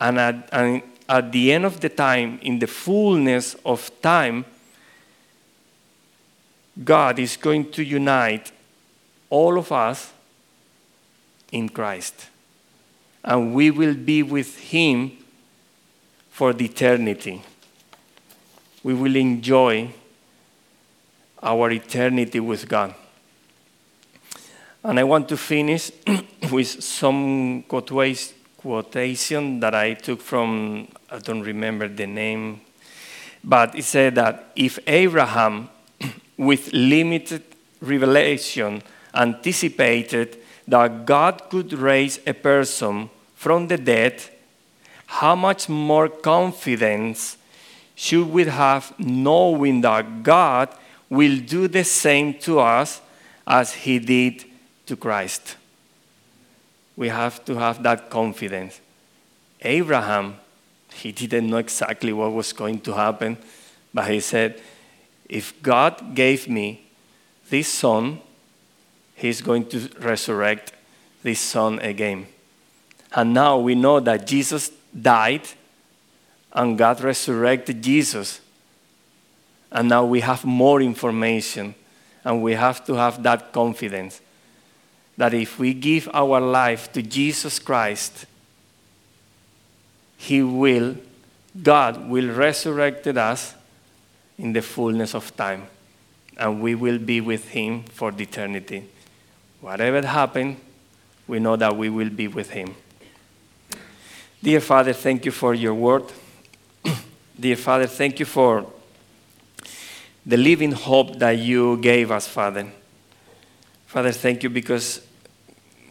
And 0.00 0.18
at, 0.18 0.48
and 0.50 0.82
at 1.08 1.30
the 1.30 1.52
end 1.52 1.64
of 1.66 1.80
the 1.80 1.90
time, 1.90 2.38
in 2.42 2.58
the 2.58 2.66
fullness 2.66 3.54
of 3.64 3.90
time, 4.00 4.44
God 6.82 7.18
is 7.18 7.36
going 7.36 7.70
to 7.72 7.84
unite 7.84 8.50
all 9.28 9.58
of 9.58 9.70
us 9.70 10.10
in 11.52 11.68
Christ. 11.68 12.28
And 13.22 13.54
we 13.54 13.70
will 13.70 13.94
be 13.94 14.22
with 14.22 14.58
Him 14.58 15.12
for 16.30 16.52
the 16.52 16.64
eternity. 16.64 17.42
We 18.82 18.94
will 18.94 19.14
enjoy 19.14 19.90
our 21.42 21.70
eternity 21.70 22.40
with 22.40 22.68
God. 22.68 22.94
And 24.82 24.98
I 24.98 25.04
want 25.04 25.28
to 25.28 25.36
finish 25.36 25.92
with 26.50 26.82
some 26.82 27.62
quotation 27.62 29.60
that 29.60 29.74
I 29.74 29.94
took 29.94 30.20
from, 30.20 30.88
I 31.08 31.18
don't 31.18 31.42
remember 31.42 31.86
the 31.86 32.06
name, 32.06 32.62
but 33.44 33.76
it 33.76 33.84
said 33.84 34.16
that 34.16 34.52
if 34.56 34.78
Abraham, 34.86 35.68
with 36.36 36.72
limited 36.72 37.44
revelation, 37.80 38.82
anticipated 39.14 40.41
that 40.72 41.04
God 41.04 41.50
could 41.50 41.74
raise 41.74 42.18
a 42.26 42.32
person 42.32 43.10
from 43.34 43.68
the 43.68 43.76
dead, 43.76 44.22
how 45.04 45.34
much 45.34 45.68
more 45.68 46.08
confidence 46.08 47.36
should 47.94 48.32
we 48.32 48.46
have 48.46 48.94
knowing 48.98 49.82
that 49.82 50.22
God 50.22 50.70
will 51.10 51.38
do 51.40 51.68
the 51.68 51.84
same 51.84 52.32
to 52.38 52.58
us 52.58 53.02
as 53.46 53.74
he 53.74 53.98
did 53.98 54.46
to 54.86 54.96
Christ. 54.96 55.56
We 56.96 57.10
have 57.10 57.44
to 57.44 57.56
have 57.56 57.82
that 57.82 58.08
confidence. 58.08 58.80
Abraham, 59.60 60.36
he 60.94 61.12
didn't 61.12 61.50
know 61.50 61.58
exactly 61.58 62.14
what 62.14 62.32
was 62.32 62.54
going 62.54 62.80
to 62.80 62.94
happen, 62.94 63.36
but 63.92 64.10
he 64.10 64.20
said, 64.20 64.58
If 65.28 65.62
God 65.62 66.14
gave 66.14 66.48
me 66.48 66.86
this 67.50 67.68
son, 67.68 68.22
he's 69.22 69.40
going 69.40 69.64
to 69.66 69.88
resurrect 70.00 70.72
this 71.22 71.38
son 71.38 71.78
again. 71.78 72.26
And 73.14 73.32
now 73.32 73.56
we 73.58 73.76
know 73.76 74.00
that 74.00 74.26
Jesus 74.26 74.72
died 75.00 75.48
and 76.52 76.76
God 76.76 77.00
resurrected 77.00 77.80
Jesus. 77.82 78.40
And 79.70 79.88
now 79.88 80.04
we 80.04 80.20
have 80.20 80.44
more 80.44 80.82
information 80.82 81.76
and 82.24 82.42
we 82.42 82.54
have 82.54 82.84
to 82.86 82.94
have 82.94 83.22
that 83.22 83.52
confidence 83.52 84.20
that 85.16 85.34
if 85.34 85.56
we 85.56 85.72
give 85.72 86.08
our 86.12 86.40
life 86.40 86.92
to 86.92 87.00
Jesus 87.00 87.60
Christ, 87.60 88.26
He 90.16 90.42
will, 90.42 90.96
God 91.62 92.08
will 92.08 92.34
resurrect 92.34 93.06
us 93.06 93.54
in 94.36 94.52
the 94.52 94.62
fullness 94.62 95.14
of 95.14 95.36
time, 95.36 95.66
and 96.36 96.60
we 96.60 96.74
will 96.74 96.98
be 96.98 97.20
with 97.20 97.50
Him 97.50 97.84
for 97.84 98.10
eternity. 98.18 98.88
Whatever 99.62 100.04
happens, 100.04 100.58
we 101.28 101.38
know 101.38 101.54
that 101.54 101.76
we 101.76 101.88
will 101.88 102.10
be 102.10 102.26
with 102.26 102.50
Him. 102.50 102.74
Dear 104.42 104.58
Father, 104.60 104.92
thank 104.92 105.24
you 105.24 105.30
for 105.30 105.54
your 105.54 105.72
word. 105.72 106.02
Dear 107.38 107.54
Father, 107.54 107.86
thank 107.86 108.18
you 108.18 108.26
for 108.26 108.66
the 110.26 110.36
living 110.36 110.72
hope 110.72 111.16
that 111.20 111.38
you 111.38 111.76
gave 111.76 112.10
us, 112.10 112.26
Father. 112.26 112.72
Father, 113.86 114.10
thank 114.10 114.42
you 114.42 114.50
because 114.50 115.06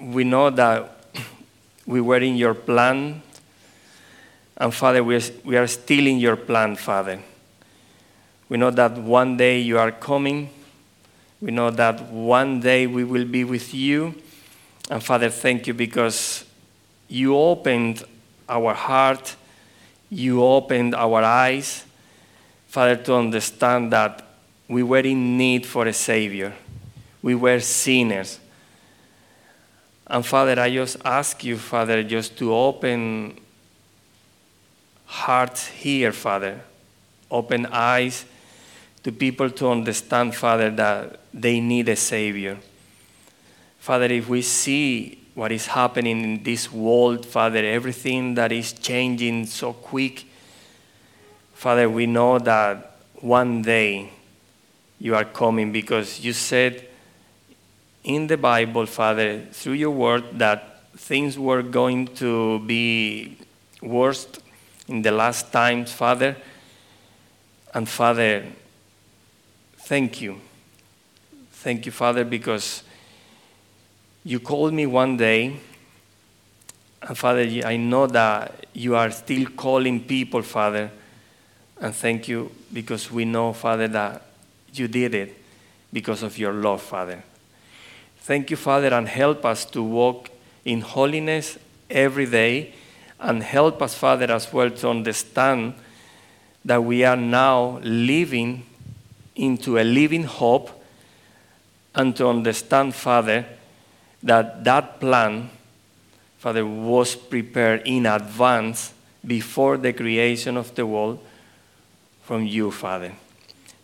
we 0.02 0.26
know 0.26 0.50
that 0.50 1.06
we 1.86 2.02
were 2.02 2.18
in 2.18 2.36
your 2.36 2.54
plan. 2.54 3.22
And 4.58 4.74
Father, 4.74 5.02
we 5.02 5.16
are, 5.16 5.22
we 5.46 5.56
are 5.56 5.68
still 5.68 6.06
in 6.08 6.18
your 6.18 6.36
plan, 6.36 6.76
Father. 6.76 7.22
We 8.50 8.58
know 8.58 8.72
that 8.72 8.98
one 8.98 9.38
day 9.38 9.62
you 9.62 9.80
are 9.80 9.94
coming. 9.94 10.50
We 11.42 11.52
know 11.52 11.72
that 11.72 12.12
one 12.12 12.60
day 12.60 12.88
we 12.88 13.04
will 13.04 13.26
be 13.26 13.44
with 13.44 13.74
you. 13.74 14.16
And 14.90 15.04
Father, 15.04 15.30
thank 15.30 15.68
you 15.68 15.74
because 15.74 16.46
you 17.08 17.36
opened 17.36 18.04
our 18.48 18.74
heart, 18.74 19.36
you 20.10 20.44
opened 20.44 20.94
our 20.96 21.24
eyes, 21.24 21.86
Father, 22.68 22.96
to 22.96 23.16
understand 23.16 23.92
that 23.92 24.28
we 24.68 24.84
were 24.84 25.00
in 25.00 25.38
need 25.38 25.66
for 25.66 25.88
a 25.88 25.94
Savior 25.94 26.54
we 27.22 27.36
were 27.36 27.60
sinners. 27.60 28.40
And 30.08 30.26
Father, 30.26 30.60
I 30.60 30.74
just 30.74 30.98
ask 31.06 31.44
you, 31.44 31.58
Father, 31.58 32.04
just 32.04 32.38
to 32.40 32.54
open 32.54 33.40
hearts 35.06 35.68
here, 35.68 36.12
Father. 36.12 36.62
Open 37.30 37.66
eyes 37.68 38.26
to 39.04 39.12
people 39.12 39.50
to 39.50 39.70
understand, 39.70 40.36
Father, 40.36 40.70
that 40.72 41.20
they 41.34 41.60
need 41.60 41.90
a 41.90 41.96
Savior. 41.96 42.58
Father, 43.80 44.06
if 44.06 44.28
we 44.28 44.42
see 44.42 45.18
what 45.34 45.52
is 45.52 45.68
happening 45.68 46.24
in 46.24 46.44
this 46.44 46.72
world, 46.72 47.26
Father, 47.26 47.60
everything 47.60 48.36
that 48.36 48.52
is 48.52 48.74
changing 48.74 49.46
so 49.46 49.74
quick, 49.74 50.26
Father, 51.54 51.90
we 51.90 52.06
know 52.06 52.40
that 52.40 52.98
one 53.22 53.62
day 53.62 54.10
you 55.00 55.16
are 55.16 55.26
coming 55.26 55.72
because 55.72 56.20
you 56.20 56.34
said 56.34 56.88
in 58.04 58.28
the 58.28 58.38
Bible, 58.38 58.86
Father, 58.86 59.42
through 59.52 59.74
your 59.74 59.92
word, 59.92 60.40
that 60.40 60.92
things 60.98 61.38
were 61.38 61.62
going 61.62 62.08
to 62.08 62.60
be 62.60 63.38
worse 63.82 64.28
in 64.88 65.02
the 65.02 65.12
last 65.12 65.52
times, 65.52 65.92
Father. 65.92 66.36
And 67.74 67.88
Father, 67.88 68.46
thank 69.78 70.22
you. 70.22 70.42
Thank 71.62 71.86
you, 71.86 71.92
Father, 71.92 72.24
because 72.26 72.82
you 74.24 74.40
called 74.40 74.74
me 74.74 74.88
one 74.88 75.16
day. 75.16 75.58
And 77.04 77.16
Father, 77.16 77.48
I 77.64 77.78
know 77.78 78.08
that 78.08 78.66
you 78.74 78.96
are 78.96 79.12
still 79.12 79.46
calling 79.46 80.04
people, 80.04 80.42
Father. 80.42 80.90
And 81.80 81.94
thank 81.94 82.28
you 82.28 82.50
because 82.74 83.12
we 83.12 83.26
know, 83.26 83.54
Father, 83.54 83.88
that 83.90 84.26
you 84.74 84.88
did 84.88 85.14
it 85.14 85.38
because 85.94 86.24
of 86.24 86.36
your 86.40 86.52
love, 86.52 86.82
Father. 86.82 87.22
Thank 88.22 88.50
you, 88.50 88.58
Father, 88.58 88.92
and 88.96 89.08
help 89.08 89.46
us 89.46 89.64
to 89.66 89.84
walk 89.84 90.32
in 90.66 90.82
holiness 90.82 91.60
every 91.92 92.26
day. 92.26 92.74
And 93.20 93.44
help 93.44 93.84
us, 93.84 93.94
Father, 93.94 94.32
as 94.32 94.52
well 94.52 94.72
to 94.72 94.90
understand 94.90 95.76
that 96.66 96.84
we 96.84 97.04
are 97.04 97.16
now 97.16 97.78
living 97.84 98.66
into 99.36 99.78
a 99.78 99.84
living 99.84 100.24
hope 100.24 100.80
and 101.94 102.16
to 102.16 102.28
understand, 102.28 102.96
Father, 102.96 103.46
that 104.24 104.64
that 104.64 105.00
plan, 105.00 105.50
Father, 106.38 106.66
was 106.66 107.16
prepared 107.16 107.82
in 107.86 108.06
advance 108.06 108.94
before 109.26 109.78
the 109.78 109.94
creation 109.94 110.58
of 110.58 110.74
the 110.76 110.86
world 110.86 111.20
from 112.24 112.46
you, 112.46 112.72
Father. 112.72 113.12